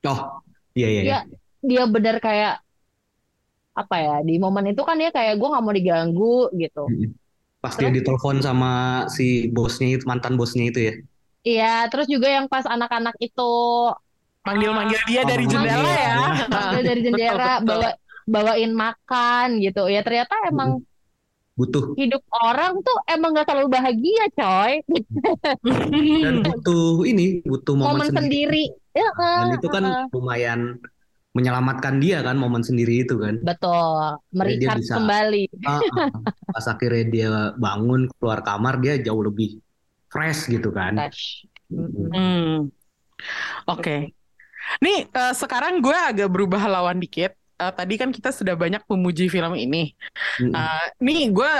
[0.02, 0.42] Oh,
[0.74, 1.00] iya iya.
[1.02, 1.02] iya.
[1.02, 1.18] dia
[1.62, 2.58] dia bener kayak
[3.72, 6.84] apa ya di momen itu kan dia kayak gue nggak mau diganggu gitu.
[7.62, 10.94] Pas dia ditelepon sama si bosnya itu, mantan bosnya itu ya.
[11.42, 13.50] Iya, terus juga yang pas anak-anak itu
[14.42, 16.14] Manggil-manggil dia Oh, dari manggil jendela ya.
[16.74, 17.66] dia dari jendela Betul, betul.
[17.70, 17.90] bawa
[18.26, 19.82] bawain makan gitu.
[19.86, 20.82] Ya ternyata emang
[21.52, 24.72] Butuh hidup orang tuh emang gak selalu bahagia, coy.
[26.24, 28.64] dan butuh ini, butuh momen, Momen sendiri.
[28.72, 28.96] sendiri.
[28.96, 30.04] Ya, Dan eh, itu kan eh.
[30.12, 30.60] lumayan
[31.32, 33.40] menyelamatkan dia kan momen sendiri itu kan.
[33.40, 35.44] betul, merikat bisa- kembali.
[35.64, 36.08] Ah, ah.
[36.52, 39.60] Pas akhirnya dia bangun keluar kamar dia jauh lebih
[40.08, 40.96] fresh gitu kan.
[41.68, 42.68] Hmm.
[43.64, 44.12] Oke.
[44.80, 47.32] Nih eh, sekarang gue agak berubah lawan dikit.
[47.62, 49.94] Eh, tadi kan kita sudah banyak memuji film ini.
[50.42, 50.55] Mm-mm.
[50.55, 51.53] Eh, nih gue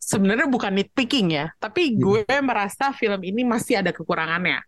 [0.00, 2.00] sebenarnya bukan nitpicking ya, tapi Hmm.
[2.00, 4.64] gue merasa film ini masih ada kekurangannya.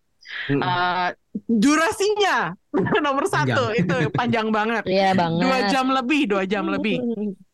[0.53, 0.61] Mm-mm.
[0.61, 1.09] Eh,
[1.49, 2.53] durasinya
[3.05, 4.85] nomor satu itu panjang banget.
[4.85, 5.41] Iya banget.
[5.41, 7.01] Dua jam lebih, dua jam lebih.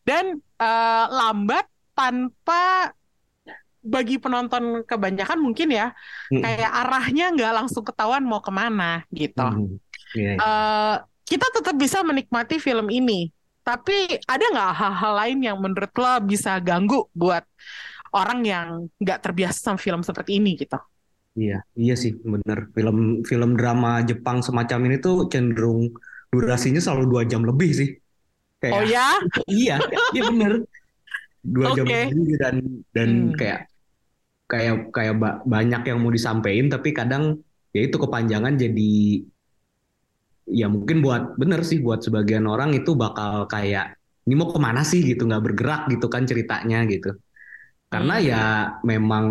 [0.03, 2.91] Dan eh, lambat tanpa
[3.79, 5.95] bagi penonton kebanyakan mungkin ya
[6.29, 9.47] kayak arahnya nggak langsung ketahuan mau ke mana gitu.
[9.47, 9.79] Mm-mm.
[10.19, 10.41] Iya, iya.
[10.41, 10.97] Eh,
[11.29, 13.29] kita tetap bisa menikmati film ini,
[13.67, 13.93] tapi
[14.25, 17.45] ada nggak hal-hal lain yang menurut lo bisa ganggu buat
[18.17, 18.69] orang yang
[19.03, 20.79] nggak terbiasa sama film seperti ini gitu?
[21.39, 22.59] Iya, iya sih bener.
[22.77, 22.97] Film
[23.31, 25.81] film drama Jepang semacam ini tuh cenderung
[26.33, 27.89] durasinya selalu dua jam lebih sih.
[28.63, 29.07] Kayak, Oh ya?
[29.55, 29.75] Iya,
[30.15, 30.53] iya bener.
[31.55, 31.95] Dua jam Oke.
[31.97, 32.57] lebih dan
[32.97, 33.33] dan Hmm.
[33.39, 33.61] kayak
[34.51, 37.25] kayak kayak ba- banyak yang mau disampaikan tapi kadang
[37.75, 38.83] ya itu kepanjangan jadi
[40.61, 43.85] ya mungkin buat bener sih buat sebagian orang itu bakal kayak
[44.27, 47.09] ini mau ke mana sih gitu nggak bergerak gitu kan ceritanya gitu.
[47.93, 48.29] Karena Hmm.
[48.31, 48.37] ya
[48.91, 49.27] memang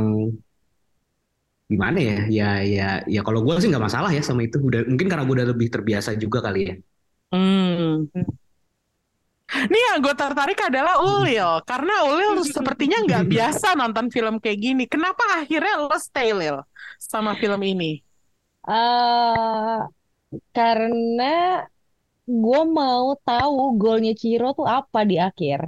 [1.71, 5.08] gimana ya ya ya ya kalau gue sih nggak masalah ya sama itu udah mungkin
[5.12, 6.73] karena gue udah lebih terbiasa juga kali ya
[7.32, 8.08] Hmm.
[9.71, 14.84] Nih yang gue tertarik adalah Ulil, karena Ulil sepertinya nggak biasa nonton film kayak gini.
[14.91, 16.58] Kenapa akhirnya lo stay Lil
[16.99, 18.03] sama film ini?
[18.67, 19.80] Eh,
[20.56, 21.24] karena
[22.44, 25.60] gue mau tahu golnya Ciro tuh apa di akhir.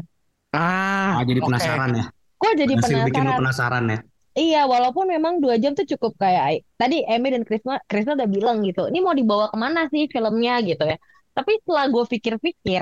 [0.53, 2.05] Ah, ah jadi penasaran ya
[2.41, 3.39] Gue jadi Berhasil bikin lo penasaran.
[3.39, 3.99] penasaran ya
[4.39, 8.57] Iya, walaupun memang dua jam tuh cukup kayak tadi Emi dan Krisna, Krisna udah bilang
[8.63, 8.87] gitu.
[8.87, 10.95] Ini mau dibawa ke mana sih filmnya gitu ya.
[11.35, 12.81] Tapi setelah gue pikir-pikir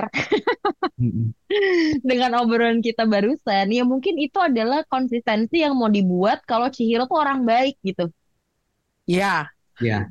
[2.10, 7.18] dengan obrolan kita barusan, ya mungkin itu adalah konsistensi yang mau dibuat kalau Chihiro tuh
[7.18, 8.10] orang baik gitu.
[9.06, 10.10] Ya, ya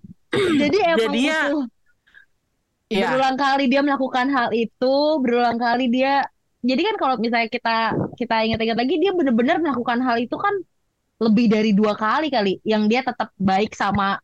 [0.57, 1.65] Jadi emang Jadinya- butuh
[2.87, 3.07] ya.
[3.11, 6.23] berulang kali dia melakukan hal itu, berulang kali dia.
[6.61, 7.77] Jadi kan kalau misalnya kita
[8.15, 10.53] kita ingat-ingat lagi, dia benar-benar melakukan hal itu kan
[11.17, 14.21] lebih dari dua kali kali, yang dia tetap baik sama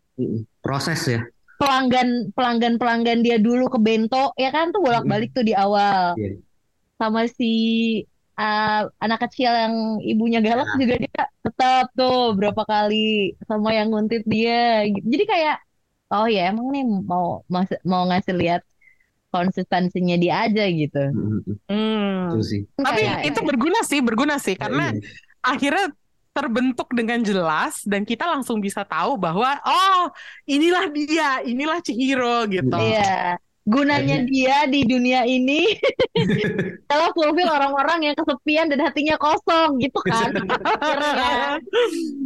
[0.61, 1.21] proses ya
[1.57, 6.37] pelanggan pelanggan pelanggan dia dulu ke bento ya kan tuh bolak-balik tuh di awal Iya.
[6.99, 7.53] sama si
[8.35, 9.73] uh, anak kecil yang
[10.03, 15.57] ibunya galak juga dia tetap tuh berapa kali sama yang nguntit dia jadi kayak
[16.13, 18.61] oh ya emang nih mau mas- mau ngasih lihat
[19.29, 21.03] konsistensinya dia aja gitu.
[21.65, 22.29] Hmm.
[22.29, 25.01] itu sih Tapi Kayak- itu berguna sih, berguna sih karena Iya.
[25.41, 25.85] akhirnya
[26.33, 30.09] terbentuk dengan jelas dan kita langsung bisa tahu bahwa oh
[30.45, 32.73] inilah dia, inilah Chihiro gitu.
[32.73, 33.37] Iya.
[33.63, 35.71] Gunanya dia di dunia ini
[36.91, 40.35] adalah fulfill orang-orang yang kesepian dan hatinya kosong gitu kan.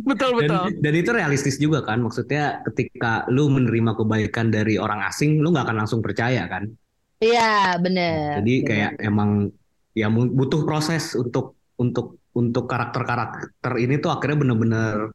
[0.01, 0.63] Betul dan, betul.
[0.81, 5.69] dan itu realistis juga kan maksudnya ketika lu menerima kebaikan dari orang asing lu nggak
[5.69, 6.73] akan langsung percaya kan
[7.17, 8.41] Iya, bener.
[8.41, 9.49] Jadi kayak emang
[9.97, 15.09] ya butuh proses untuk untuk untuk karakter-karakter ini tuh akhirnya bener-bener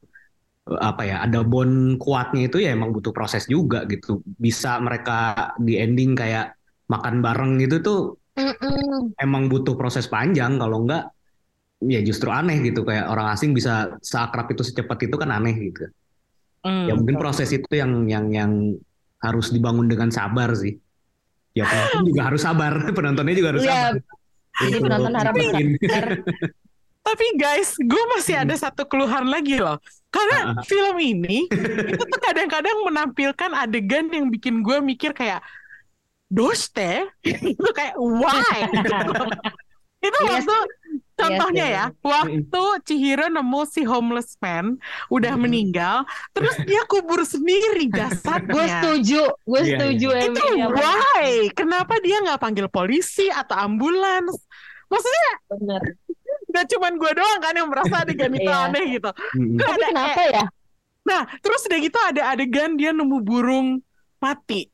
[0.63, 4.23] apa ya ada bond kuatnya itu ya emang butuh proses juga gitu.
[4.45, 5.13] Bisa mereka
[5.67, 6.55] di ending kayak
[6.93, 7.99] makan bareng gitu tuh
[8.37, 9.15] Mm-mm.
[9.21, 11.03] emang butuh proses panjang kalau enggak
[11.95, 15.83] ya justru aneh gitu kayak orang asing bisa seakrab itu secepat itu kan aneh gitu.
[16.65, 17.23] Hmm, Ya mungkin betul.
[17.23, 18.53] proses itu yang yang yang
[19.23, 20.75] harus dibangun dengan sabar sih.
[21.59, 23.95] Ya penonton juga harus sabar, penontonnya juga harus Iya, sabar.
[24.61, 25.67] jadi penonton harap bikin.
[27.03, 29.77] Tapi guys, gue masih ada satu keluhan lagi loh.
[30.09, 31.49] Karena film ini
[31.89, 35.41] itu tuh kadang-kadang menampilkan adegan yang bikin gue mikir kayak
[36.29, 38.69] doste itu kayak why
[40.03, 40.57] Itu Iya waktu
[41.15, 41.75] contohnya sih.
[41.79, 45.47] ya, waktu Chihiro nemu si homeless man udah Mm-mm.
[45.47, 46.03] meninggal,
[46.35, 48.83] terus dia kubur sendiri Gue jasadnya.
[48.83, 50.67] setuju, gue Iya, setuju Itu Emilia.
[50.75, 51.47] why?
[51.55, 54.35] Kenapa dia nggak panggil polisi atau ambulans?
[54.91, 55.83] Maksudnya Bener.
[56.53, 58.69] Gak cuman gue doang kan yang merasa adegan itu Iya.
[58.69, 59.11] aneh gitu.
[59.11, 60.45] Kan Tapi ada kenapa ya?
[61.03, 63.83] Nah, terus udah gitu ada adegan dia nemu burung
[64.23, 64.71] mati.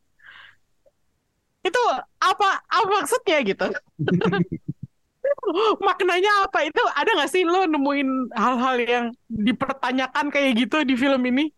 [1.64, 1.80] Itu
[2.20, 3.66] apa apa maksudnya gitu?
[5.80, 6.64] Maknanya apa?
[6.68, 11.48] Itu ada nggak sih lo nemuin hal-hal yang dipertanyakan kayak gitu di film ini?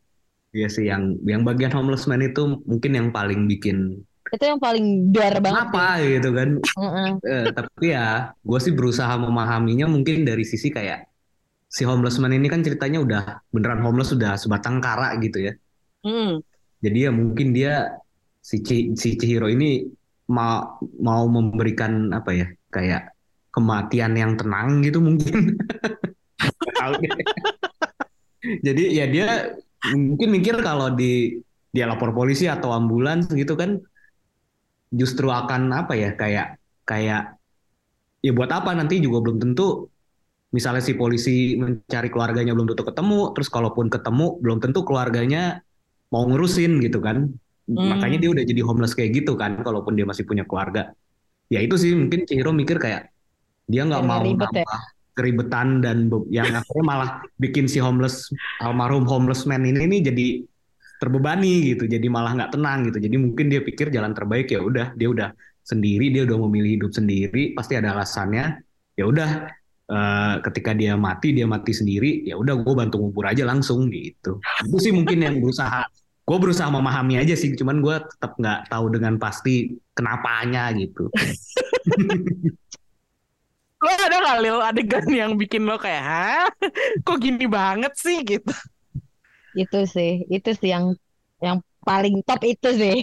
[0.50, 5.10] Iya sih yang yang bagian homeless man itu mungkin yang paling bikin Itu yang paling
[5.10, 6.48] dar banget apa gitu kan.
[7.20, 11.10] Eh, tapi ya gue sih berusaha memahaminya mungkin dari sisi kayak
[11.70, 13.22] si homeless man ini kan ceritanya udah
[13.54, 15.52] beneran homeless sudah sebatang kara gitu ya.
[16.06, 16.40] Hmm.
[16.80, 18.00] Jadi ya mungkin dia
[18.40, 19.84] si Ci- si Chihiro ini
[20.30, 23.10] mau mau memberikan apa ya kayak
[23.50, 25.58] kematian yang tenang gitu mungkin.
[28.66, 29.26] Jadi ya dia
[29.90, 33.78] mungkin mikir kalau di dia lapor polisi atau ambulans gitu kan
[34.90, 37.38] justru akan apa ya kayak kayak
[38.20, 39.86] ya buat apa nanti juga belum tentu
[40.50, 45.62] misalnya si polisi mencari keluarganya belum tentu ketemu terus kalaupun ketemu belum tentu keluarganya
[46.10, 47.30] mau ngurusin gitu kan
[47.70, 47.86] Hmm.
[47.86, 50.90] makanya dia udah jadi homeless kayak gitu kan kalaupun dia masih punya keluarga
[51.46, 53.14] ya itu sih mungkin Chihiro mikir kayak
[53.70, 54.66] dia nggak mau ribet ya.
[54.66, 54.80] nambah
[55.14, 58.26] keribetan dan yang akhirnya malah bikin si homeless
[58.58, 60.26] almarhum homeless man ini nih jadi
[61.00, 63.00] terbebani gitu jadi malah nggak tenang gitu.
[63.00, 65.28] Jadi mungkin dia pikir jalan terbaik ya udah dia udah
[65.64, 68.60] sendiri dia udah memilih hidup sendiri pasti ada alasannya.
[69.00, 69.30] Ya udah
[69.88, 74.38] eh, ketika dia mati dia mati sendiri ya udah gue bantu ngubur aja langsung gitu.
[74.68, 75.88] Itu sih mungkin yang berusaha
[76.30, 81.08] gue berusaha memahami aja sih cuman gue tetap nggak tahu dengan pasti kenapanya gitu.
[83.80, 86.46] Lo ada nggak Lil adegan yang bikin lo kayak, hah?
[87.00, 88.20] Kok gini banget sih?
[88.22, 88.52] gitu?
[89.56, 90.86] Itu sih, itu sih yang
[91.44, 92.94] yang paling top itu sih.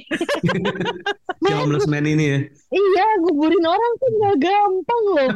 [1.44, 2.38] si homeless man ini ya
[2.76, 5.32] Iya, guburin orang tuh nggak gampang loh.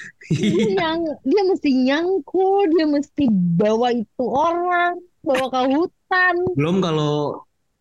[0.50, 0.74] Dia Iya.
[0.76, 1.00] nyang,
[1.30, 3.22] dia mesti nyangkul, dia mesti
[3.60, 4.94] bawa itu orang,
[5.26, 6.36] bawa ke hutan.
[6.56, 7.12] belum kalau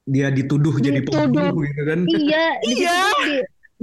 [0.07, 1.51] dia dituduh jadi Dituduh.
[1.51, 2.95] pembunuh gitu kan Iya, situ Iya.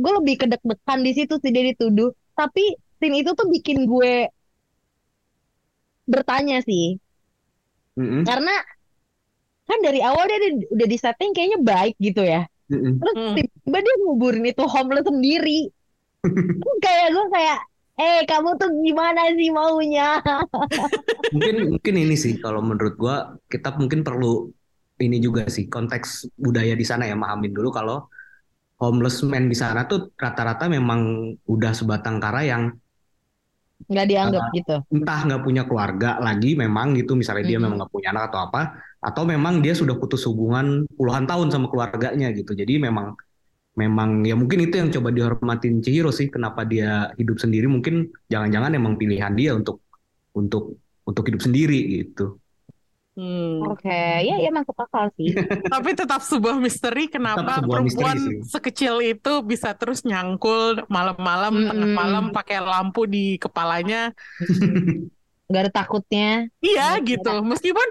[0.03, 2.11] gue lebih, kedek-dekan di situ sih dia dituduh.
[2.38, 2.62] Tapi
[2.99, 4.12] scene itu tuh bikin gue
[6.12, 6.99] bertanya sih,
[7.99, 8.55] Mm-mm, karena
[9.69, 12.39] kan dari awal dia di- udah di setting kayaknya baik gitu ya.
[12.71, 12.97] mm-mm.
[13.01, 13.37] Terus Hmm.
[13.37, 15.59] tiba-tiba dia nguburin itu homeless sendiri.
[16.85, 17.59] kayak gue kayak,
[18.01, 20.03] eh kamu tuh gimana sih maunya?
[21.35, 23.14] mungkin mungkin ini sih kalau menurut gua
[23.53, 24.27] kita mungkin perlu
[25.05, 26.09] ini juga sih konteks
[26.45, 27.97] budaya di sana ya mahamin dulu kalau
[28.83, 31.01] homeless man di sana tuh rata-rata memang
[31.55, 32.64] udah sebatang kara yang
[33.91, 34.73] Nggak dianggap gitu.
[34.95, 37.61] entah nggak punya keluarga lagi memang gitu misalnya dia Mm-mm.
[37.61, 38.61] memang nggak punya anak atau apa
[38.99, 43.14] atau memang dia sudah putus hubungan puluhan tahun sama keluarganya gitu jadi memang
[43.78, 48.74] memang ya mungkin itu yang coba dihormatin Chihiro sih kenapa dia hidup sendiri mungkin jangan-jangan
[48.74, 49.78] emang pilihan dia untuk
[50.34, 52.42] untuk untuk hidup sendiri gitu
[53.18, 53.66] Hmm.
[53.66, 53.90] Oke,
[54.22, 55.34] ya ya masuk akal sih.
[55.74, 58.36] Tapi tetap sebuah misteri kenapa sebuah misteri perempuan sih.
[58.46, 61.66] sekecil itu bisa terus nyangkul malam-malam, Mm-mm.
[61.66, 64.14] tengah malam pakai lampu di kepalanya.
[65.49, 66.28] Nggak ada takutnya.
[66.61, 67.30] Iya Iya, gitu.
[67.40, 67.88] Meskipun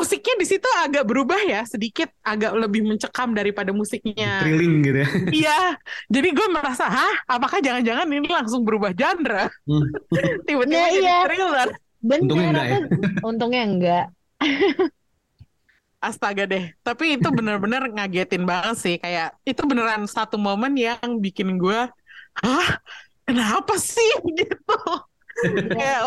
[0.00, 4.40] musiknya di situ agak berubah ya, sedikit agak lebih mencekam daripada musiknya.
[4.40, 5.58] thrilling gitu ya Iya.
[6.08, 7.14] Jadi gue merasa, hah?
[7.28, 9.52] Apakah jangan-jangan ini langsung berubah genre?
[9.68, 9.84] Hmm.
[10.48, 11.16] Tiba-tiba Nah, jadi iya.
[11.28, 11.68] thriller.
[11.98, 12.78] Bener, Untungnya enggak ya?
[13.26, 14.04] untungnya enggak.
[15.98, 16.70] Astaga deh.
[16.86, 18.94] Tapi itu bener-bener ngagetin banget sih.
[18.96, 21.90] Kayak itu beneran satu momen yang bikin gue,
[22.38, 22.68] hah?
[23.26, 24.08] Kenapa sih
[24.38, 24.56] gitu?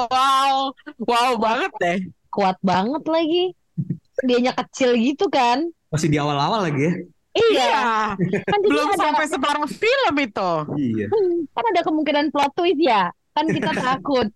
[0.07, 1.99] Wow, wow banget deh.
[2.27, 3.43] Kuat banget lagi.
[4.21, 5.65] Dianya kecil gitu kan.
[5.87, 6.93] masih di awal-awal lagi ya
[7.31, 7.67] Iya,
[8.19, 10.51] Iya, kan belum ada, sampai separuh film itu.
[10.75, 11.07] iya
[11.51, 13.07] kan ada kemungkinan plot twist ya.
[13.31, 14.27] Kan kita takut.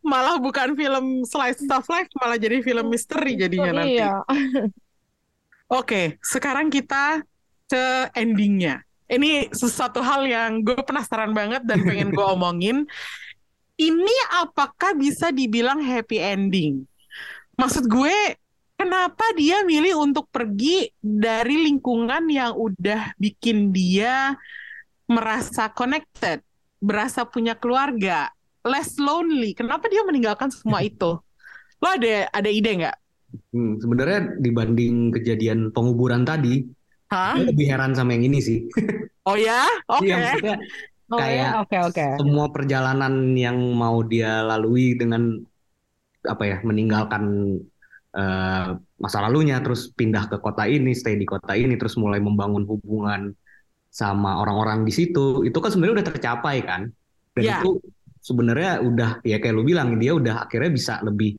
[0.00, 4.00] Malah bukan film slice of life, malah jadi film misteri jadinya nanti.
[4.00, 4.26] Iya.
[5.70, 7.22] Oke, sekarang kita
[7.66, 7.84] ke
[8.16, 8.82] endingnya.
[9.10, 12.86] Ini sesuatu hal yang gue penasaran banget dan pengen gue omongin.
[13.74, 16.86] Ini apakah bisa dibilang happy ending?
[17.58, 18.38] Maksud gue,
[18.78, 24.38] kenapa dia milih untuk pergi dari lingkungan yang udah bikin dia
[25.10, 26.46] merasa connected,
[26.78, 28.30] berasa punya keluarga,
[28.62, 29.58] less lonely.
[29.58, 31.18] Kenapa dia meninggalkan semua itu?
[31.82, 32.96] Lo ada ada ide nggak?
[33.50, 36.62] Hmm, sebenarnya dibanding kejadian penguburan tadi
[37.10, 37.34] Hah?
[37.34, 38.58] gue lebih heran sama yang ini sih
[39.26, 39.66] Oh ya?
[39.88, 40.06] Oke.
[40.06, 40.54] Iya, maksudnya
[41.12, 42.02] Oh Kayak ya, oke oke.
[42.18, 45.22] semua perjalanan yang mau dia lalui dengan
[46.32, 47.24] apa ya meninggalkan
[48.16, 48.66] eh,
[49.00, 53.32] masa lalunya terus pindah ke kota ini stay di kota ini terus mulai membangun hubungan
[53.90, 56.82] sama orang-orang di situ itu kan sebenarnya udah tercapai kan
[57.36, 57.62] dan Ya.
[57.62, 57.80] itu
[58.20, 61.38] sebenarnya udah ya kayak lu bilang dia udah akhirnya bisa lebih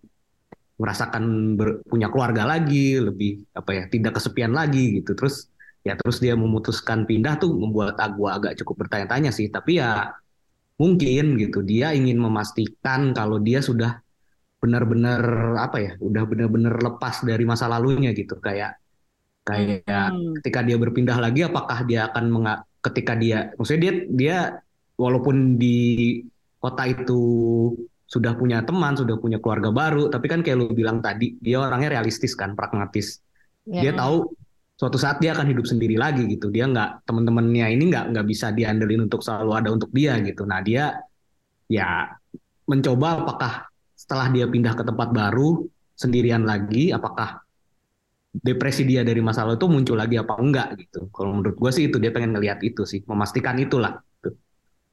[0.81, 5.50] merasakan ber- punya keluarga lagi lebih apa ya tidak kesepian lagi gitu terus
[5.87, 10.13] ya terus dia memutuskan pindah tuh membuat aku agak cukup bertanya-tanya sih tapi ya
[10.81, 14.01] mungkin gitu dia ingin memastikan kalau dia sudah
[14.61, 15.21] benar-benar
[15.65, 18.77] apa ya udah benar-benar lepas dari masa lalunya gitu kayak
[19.47, 20.37] kayak Hmm.
[20.39, 24.37] ketika dia berpindah lagi apakah dia akan menga- ketika dia maksudnya dia dia
[25.01, 25.75] walaupun di
[26.61, 27.13] kota itu
[28.13, 31.89] sudah punya teman sudah punya keluarga baru tapi kan kayak lu bilang tadi dia orangnya
[31.99, 33.23] realistis kan pragmatis
[33.61, 33.85] Ya.
[33.85, 34.25] dia tahu
[34.81, 36.49] suatu saat dia akan hidup sendiri lagi gitu.
[36.49, 40.41] Dia nggak teman-temannya ini nggak nggak bisa diandelin untuk selalu ada untuk dia gitu.
[40.49, 40.97] Nah dia
[41.69, 42.09] ya
[42.65, 47.45] mencoba apakah setelah dia pindah ke tempat baru sendirian lagi apakah
[48.33, 51.13] depresi dia dari masa lalu itu muncul lagi apa enggak gitu.
[51.13, 54.01] Kalau menurut gue sih itu dia pengen ngelihat itu sih memastikan itulah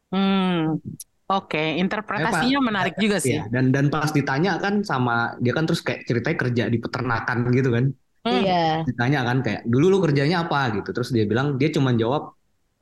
[0.09, 0.81] Hmm.
[1.29, 3.37] Oke, interpretasinya menarik juga sih.
[3.37, 7.53] Iya, dan dan pas ditanya kan sama dia kan terus kayak ceritanya kerja di peternakan
[7.53, 7.93] gitu kan
[8.29, 8.43] Hmm.
[8.45, 8.55] Iya.
[8.89, 12.23] ditanya kan kayak dulu lu kerjanya apa gitu terus dia bilang dia cuma jawab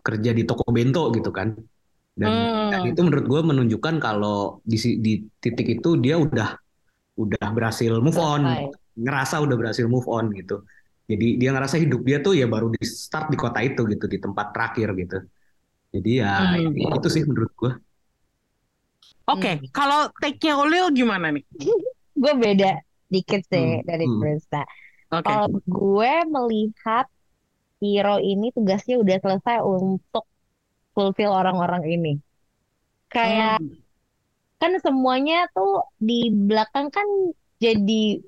[0.07, 1.49] kerja di toko bento gitu kan
[2.21, 2.71] dan, Hmm.
[2.73, 6.49] dan itu menurut gue menunjukkan kalau di di titik itu dia udah
[7.23, 8.71] udah berhasil move on Selesai.
[9.05, 10.55] ngerasa udah berhasil move on gitu
[11.11, 14.19] jadi dia ngerasa hidup dia tuh ya baru di start di kota itu gitu di
[14.25, 15.17] tempat terakhir gitu
[15.95, 16.99] jadi ya Hmm.
[17.01, 17.73] itu sih menurut gue
[19.27, 21.43] Oke, kalau take-nya Ulil gimana nih?
[22.23, 22.81] Gue beda
[23.13, 24.19] dikit sih Hmm, dari hmm.
[24.19, 24.63] Krista.
[25.13, 25.25] Oke.
[25.27, 27.07] Kalau gue melihat
[27.83, 30.25] hero ini tugasnya udah selesai untuk
[30.95, 32.13] fulfill orang-orang ini.
[33.13, 33.77] Kayak Hmm.
[34.61, 37.07] kan semuanya tuh di belakang kan
[37.61, 38.21] jadi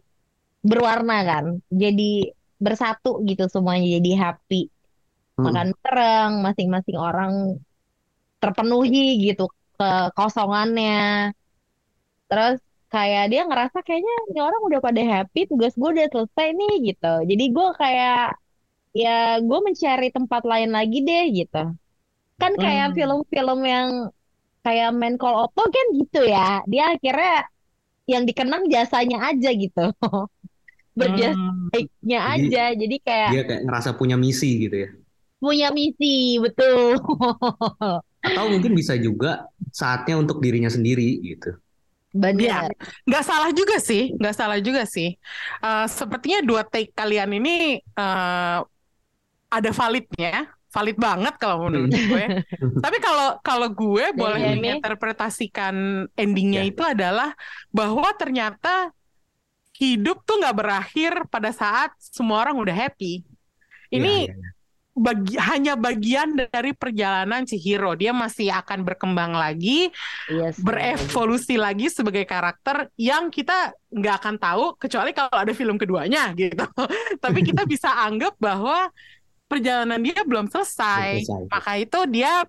[0.68, 4.68] berwarna kan, jadi bersatu gitu semuanya jadi happy.
[5.38, 5.44] Hmm.
[5.46, 7.32] Makan bareng, masing-masing orang
[8.42, 9.44] terpenuhi gitu
[9.78, 11.30] kekosongannya.
[12.28, 12.58] Terus
[12.88, 17.14] kayak dia ngerasa kayaknya ini orang udah pada happy, tugas gue udah selesai nih gitu.
[17.28, 18.24] Jadi gue kayak
[18.96, 21.62] ya gue mencari tempat lain lagi deh gitu.
[22.38, 22.96] Kan kayak Hmm.
[22.96, 23.88] film-film yang
[24.62, 26.64] kayak Man Call Otto kan gitu ya.
[26.64, 27.36] Dia akhirnya
[28.08, 29.84] yang dikenang jasanya aja gitu.
[30.98, 31.68] Berjasa Hmm.
[31.70, 32.64] baiknya Jadi- aja.
[32.72, 34.90] Jadi kayak dia kayak ngerasa punya misi gitu ya
[35.38, 36.98] punya misi, betul.
[38.26, 41.54] atau mungkin bisa juga saatnya untuk dirinya sendiri gitu
[42.18, 42.68] Benar.
[43.06, 45.08] Nggak salah juga sih, nggak salah juga sih.
[45.62, 48.58] Eh, sepertinya dua take kalian ini eh,
[49.48, 52.24] ada validnya, valid banget kalau menurut gue.
[52.84, 54.76] Tapi kalau kalau gue boleh ini?
[54.76, 55.74] menginterpretasikan
[56.12, 56.70] endingnya Ya.
[56.70, 57.32] itu adalah
[57.72, 58.92] bahwa ternyata
[59.78, 63.22] hidup tuh nggak berakhir pada saat semua orang udah happy.
[63.88, 64.57] Ini Iya, iya.
[64.98, 67.94] Bagi, hanya bagian dari perjalanan si hero.
[67.94, 69.88] Dia masih akan berkembang lagi,
[70.28, 70.62] Iya sih.
[70.62, 76.66] berevolusi lagi sebagai karakter yang kita nggak akan tahu kecuali kalau ada film keduanya gitu.
[77.24, 78.90] Tapi kita bisa anggap bahwa
[79.48, 81.24] perjalanan dia belum selesai.
[81.24, 81.50] Belum selesai.
[81.54, 82.44] Maka itu dia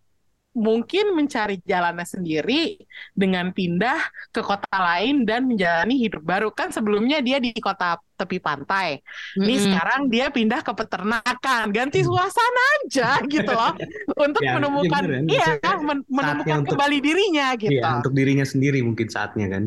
[0.49, 2.75] mungkin mencari jalannya sendiri
[3.13, 4.01] dengan pindah
[4.33, 6.49] ke kota lain dan menjalani hidup baru.
[6.51, 8.99] Kan sebelumnya dia di kota tepi pantai.
[9.39, 9.63] Ini Mm-mm.
[9.71, 13.73] sekarang dia pindah ke peternakan, ganti suasana aja gitu loh,
[14.27, 17.79] untuk Ya, menemukan, iya bener, iya, maksudnya men- menemukan untuk- kembali dirinya gitu.
[17.79, 19.63] Iya, untuk dirinya sendiri mungkin saatnya kan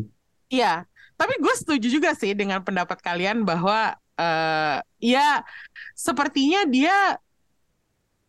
[0.47, 0.85] Iya,
[1.17, 5.41] tapi gue setuju juga sih dengan pendapat kalian bahwa eh ya
[5.97, 7.17] sepertinya dia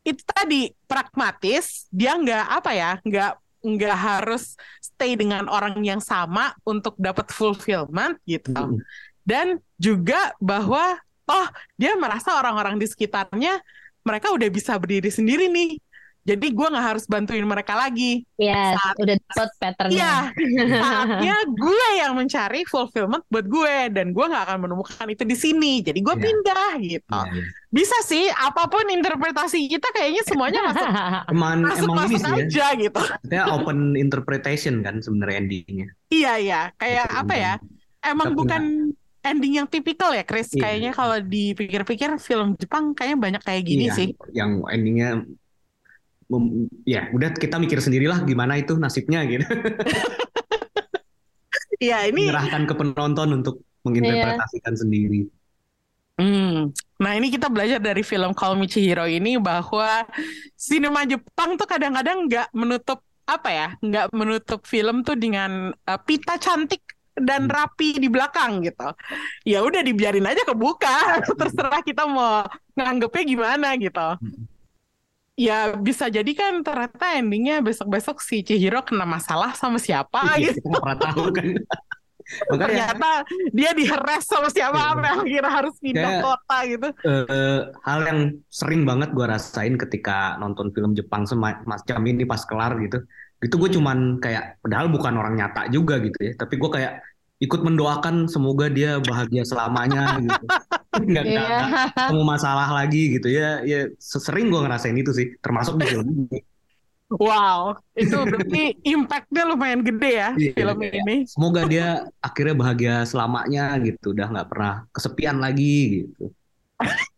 [0.05, 3.31] itu tadi pragmatis, dia nggak apa ya, nggak
[3.65, 8.53] nggak harus stay dengan orang yang sama untuk dapat fulfillment gitu.
[8.53, 8.81] Mm-mm.
[9.25, 13.59] Dan juga bahwa oh dia merasa orang-orang di sekitarnya
[14.01, 15.81] mereka udah bisa berdiri sendiri nih.
[16.25, 18.25] Jadi gue nggak harus bantuin mereka lagi.
[18.41, 19.93] Yes, Saat- udah dapet patternnya.
[19.93, 20.17] Iya,
[20.81, 25.85] saatnya gue yang mencari fulfillment buat gue dan gue nggak akan menemukan itu di sini.
[25.85, 26.25] Jadi gue Iya.
[26.25, 27.13] pindah gitu.
[27.13, 27.45] Iya, iya.
[27.69, 30.89] Bisa sih, apa pun interpretasi kita kayaknya semuanya masuk
[31.29, 33.01] emang masuk emang ini masuk sih ya aja gitu.
[33.05, 37.55] Maksudnya open interpretation kan sebenarnya endingnya Iya iya, kayak Gitu, apa ya?
[38.01, 38.63] Emang kita bukan
[39.25, 40.53] ending yang tipikal ya, Chris.
[40.53, 40.61] Iya.
[40.63, 44.09] Kayaknya kalau dipikir-pikir film Jepang kayaknya banyak kayak gini Iya, sih.
[44.31, 45.25] yang endingnya
[46.83, 49.45] ya udah kita mikir sendirilah gimana itu nasibnya gitu
[51.79, 52.27] Iya ini.
[52.27, 55.29] menyerahkan ke penonton untuk menginterpretasikan sendiri
[56.15, 56.71] Hmm.
[57.03, 60.07] Nah ini kita belajar dari film Call Me Chihiro ini bahwa
[60.55, 66.39] sinema Jepang tuh kadang-kadang nggak menutup apa ya nggak menutup film tuh dengan uh, pita
[66.39, 68.91] cantik dan rapi di belakang gitu.
[69.47, 71.23] Ya udah dibiarin aja kebuka.
[71.41, 72.43] Terserah kita mau
[72.75, 74.09] nganggepnya gimana gitu.
[75.35, 80.63] Ya bisa jadi kan ternyata endingnya besok-besok si Chihiro kena masalah sama siapa Iya, gitu.
[80.63, 81.47] kita nggak pernah tahu kan.
[82.25, 82.57] Makanya
[82.97, 83.11] ternyata
[83.53, 86.89] dia diheres sama siapa apa yang kira harus pindah Kayak- kota gitu.
[87.05, 92.81] eh, hal yang sering banget gue rasain ketika nonton film Jepang semacam ini pas kelar
[92.81, 93.03] gitu.
[93.43, 96.33] Itu gue cuman kayak, padahal bukan orang nyata juga gitu ya.
[96.39, 96.93] Tapi gue kayak
[97.43, 100.45] ikut mendoakan semoga dia bahagia selamanya gitu.
[100.95, 101.49] Nggak, nggak
[101.99, 103.59] ketemu masalah lagi gitu ya.
[103.67, 106.39] Ya sering gue ngerasain itu sih, termasuk di film ini.
[107.15, 110.91] wow itu berarti impactnya lumayan gede ya Iya, film iya.
[111.05, 111.87] ini Semoga dia
[112.19, 116.33] akhirnya bahagia selamanya gitu, udah nggak pernah kesepian lagi gitu.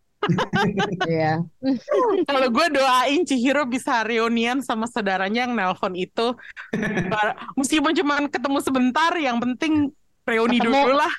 [1.07, 1.43] Iya.
[2.27, 6.35] Kalau gue doain Chihiro bisa reunian sama saudaranya yang nelpon itu.
[7.55, 9.91] Meskipun cuma ketemu sebentar, yang penting
[10.27, 10.75] reuni Ketemu.
[10.75, 11.13] dulu lah.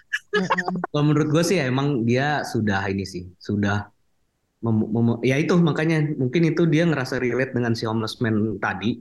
[0.92, 3.88] Kalau menurut gue sih emang dia sudah ini sih, sudah
[4.60, 9.00] mem- mem- ya itu makanya mungkin itu dia ngerasa relate dengan si homeless man tadi.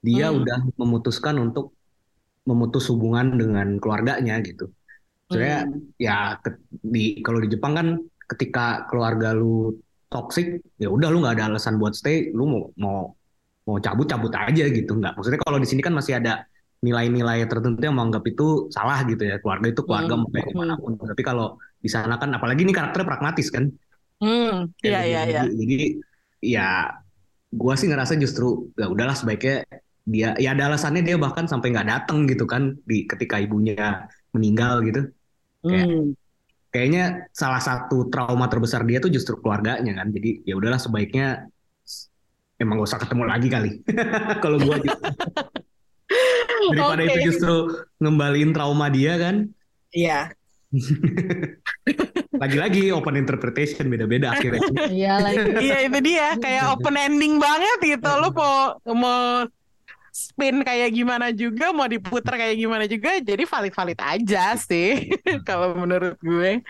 [0.00, 0.40] Dia Hmm.
[0.40, 1.74] udah memutuskan untuk
[2.46, 4.70] memutus hubungan dengan keluarganya gitu.
[5.28, 5.78] Soalnya Hmm.
[6.00, 7.88] ya ke- di kalau di Jepang kan
[8.30, 9.74] ketika keluarga lu
[10.06, 12.98] toxic, ya udah lu nggak ada alasan buat stay, lu mau mau
[13.66, 15.18] mau cabut cabut aja gitu nggak.
[15.18, 16.46] Maksudnya kalau di sini kan masih ada
[16.80, 19.36] nilai-nilai tertentu yang menganggap itu salah gitu ya.
[19.42, 20.22] Keluarga itu keluarga Hmm.
[20.24, 20.92] mau kayak gimana pun.
[20.96, 21.46] Tapi kalau
[21.78, 23.68] di sana kan apalagi ini karakternya pragmatis kan.
[24.20, 25.42] Hmm, iya iya iya.
[25.44, 25.78] Jadi, jadi
[26.40, 26.68] ya
[27.52, 29.66] gua sih ngerasa justru ya udahlah sebaiknya
[30.08, 34.80] dia ya ada alasannya dia bahkan sampai nggak datang gitu kan di ketika ibunya meninggal
[34.86, 35.00] gitu.
[35.60, 36.04] Kayak- Hmm.
[36.70, 40.14] Kayaknya salah satu trauma terbesar dia tuh justru keluarganya kan.
[40.14, 41.50] Jadi ya udahlah sebaiknya
[42.62, 43.70] emang gak usah ketemu lagi kali.
[44.44, 44.98] Kalau gua gitu.
[46.68, 47.08] daripada Oke.
[47.08, 47.54] itu justru
[48.02, 49.48] ngembaliin trauma dia kan.
[49.90, 50.30] Iya.
[52.42, 54.62] Lagi-lagi open interpretation beda-beda akhirnya.
[54.86, 55.38] Iya lagi.
[55.66, 58.10] Iya itu dia, kayak open ending banget gitu.
[58.22, 59.20] Lu mau mau
[60.20, 65.08] spin kayak gimana juga, mau diputar kayak gimana juga, jadi valid-valid aja sih
[65.48, 66.60] kalau menurut gue.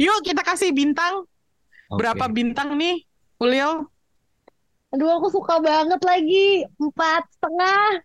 [0.00, 1.28] Yuk kita kasih bintang.
[1.92, 2.34] Berapa Oke.
[2.40, 3.04] bintang nih,
[3.36, 3.84] Ulil?
[4.94, 6.62] Aduh aku suka banget lagi.
[6.78, 7.82] Empat setengah.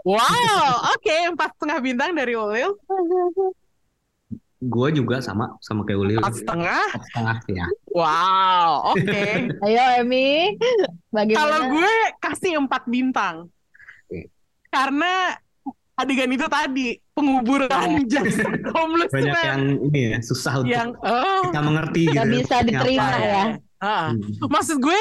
[0.00, 2.72] Wow, oke empat setengah bintang dari Ulil.
[4.64, 6.18] Gua juga sama sama kayak Ulil.
[6.24, 6.84] Empat setengah.
[6.88, 7.66] Empat setengah ya.
[7.92, 9.24] Wow, oke.
[9.68, 10.56] Ayo Emi.
[11.12, 11.36] Bagaimana?
[11.36, 11.94] Kalau gue
[12.24, 13.52] kasih empat bintang.
[14.70, 15.34] Karena
[16.00, 19.44] adegan itu tadi penguburan jasa homeless Banyak man.
[19.44, 19.62] yang
[19.92, 22.36] ini ya susah untuk yang oh, kita mengerti Nggak gitu.
[22.40, 23.20] bisa maksudnya diterima apa.
[23.20, 23.44] ya.
[23.84, 24.08] ah.
[24.08, 24.48] Hmm.
[24.48, 25.00] maksud gue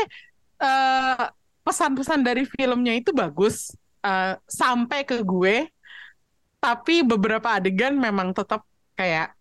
[0.60, 1.26] eh,
[1.64, 3.72] pesan-pesan dari filmnya itu bagus
[4.04, 5.72] eh, sampai ke gue
[6.60, 8.68] tapi beberapa adegan memang tetap
[9.00, 9.32] kayak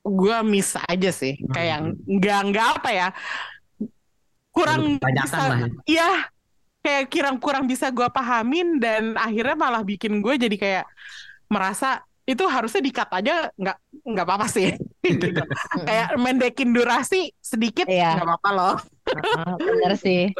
[0.00, 3.08] gue miss aja sih kayak yang nggak nggak apa ya
[4.48, 6.32] kurang bisa lah ya.
[6.88, 10.84] Iya kayak kurang kurang bisa gue pahamin dan akhirnya malah bikin gue jadi kayak
[11.52, 14.72] merasa itu harusnya dikat aja nggak nggak apa-apa sih
[15.04, 15.32] gitu.
[15.84, 18.16] kayak mendekin durasi sedikit Iya.
[18.20, 18.76] nggak apa-apa loh
[19.60, 20.32] Bener sih.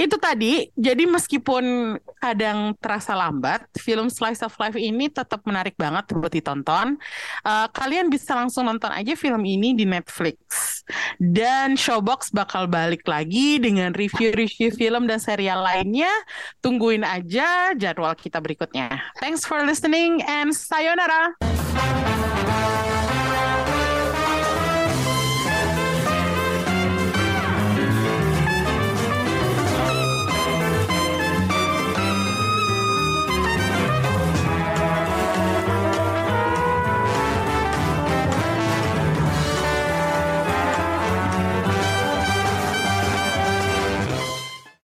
[0.00, 6.08] Itu tadi jadi meskipun kadang terasa lambat film slice of life ini tetap menarik banget
[6.16, 6.96] buat ditonton.
[7.44, 10.40] Eh, kalian bisa langsung nonton aja film ini di Netflix.
[11.20, 16.10] Dan Showbox bakal balik lagi dengan review-review film dan serial lainnya.
[16.64, 18.88] Tungguin aja jadwal kita berikutnya.
[19.20, 21.36] Thanks for listening and sayonara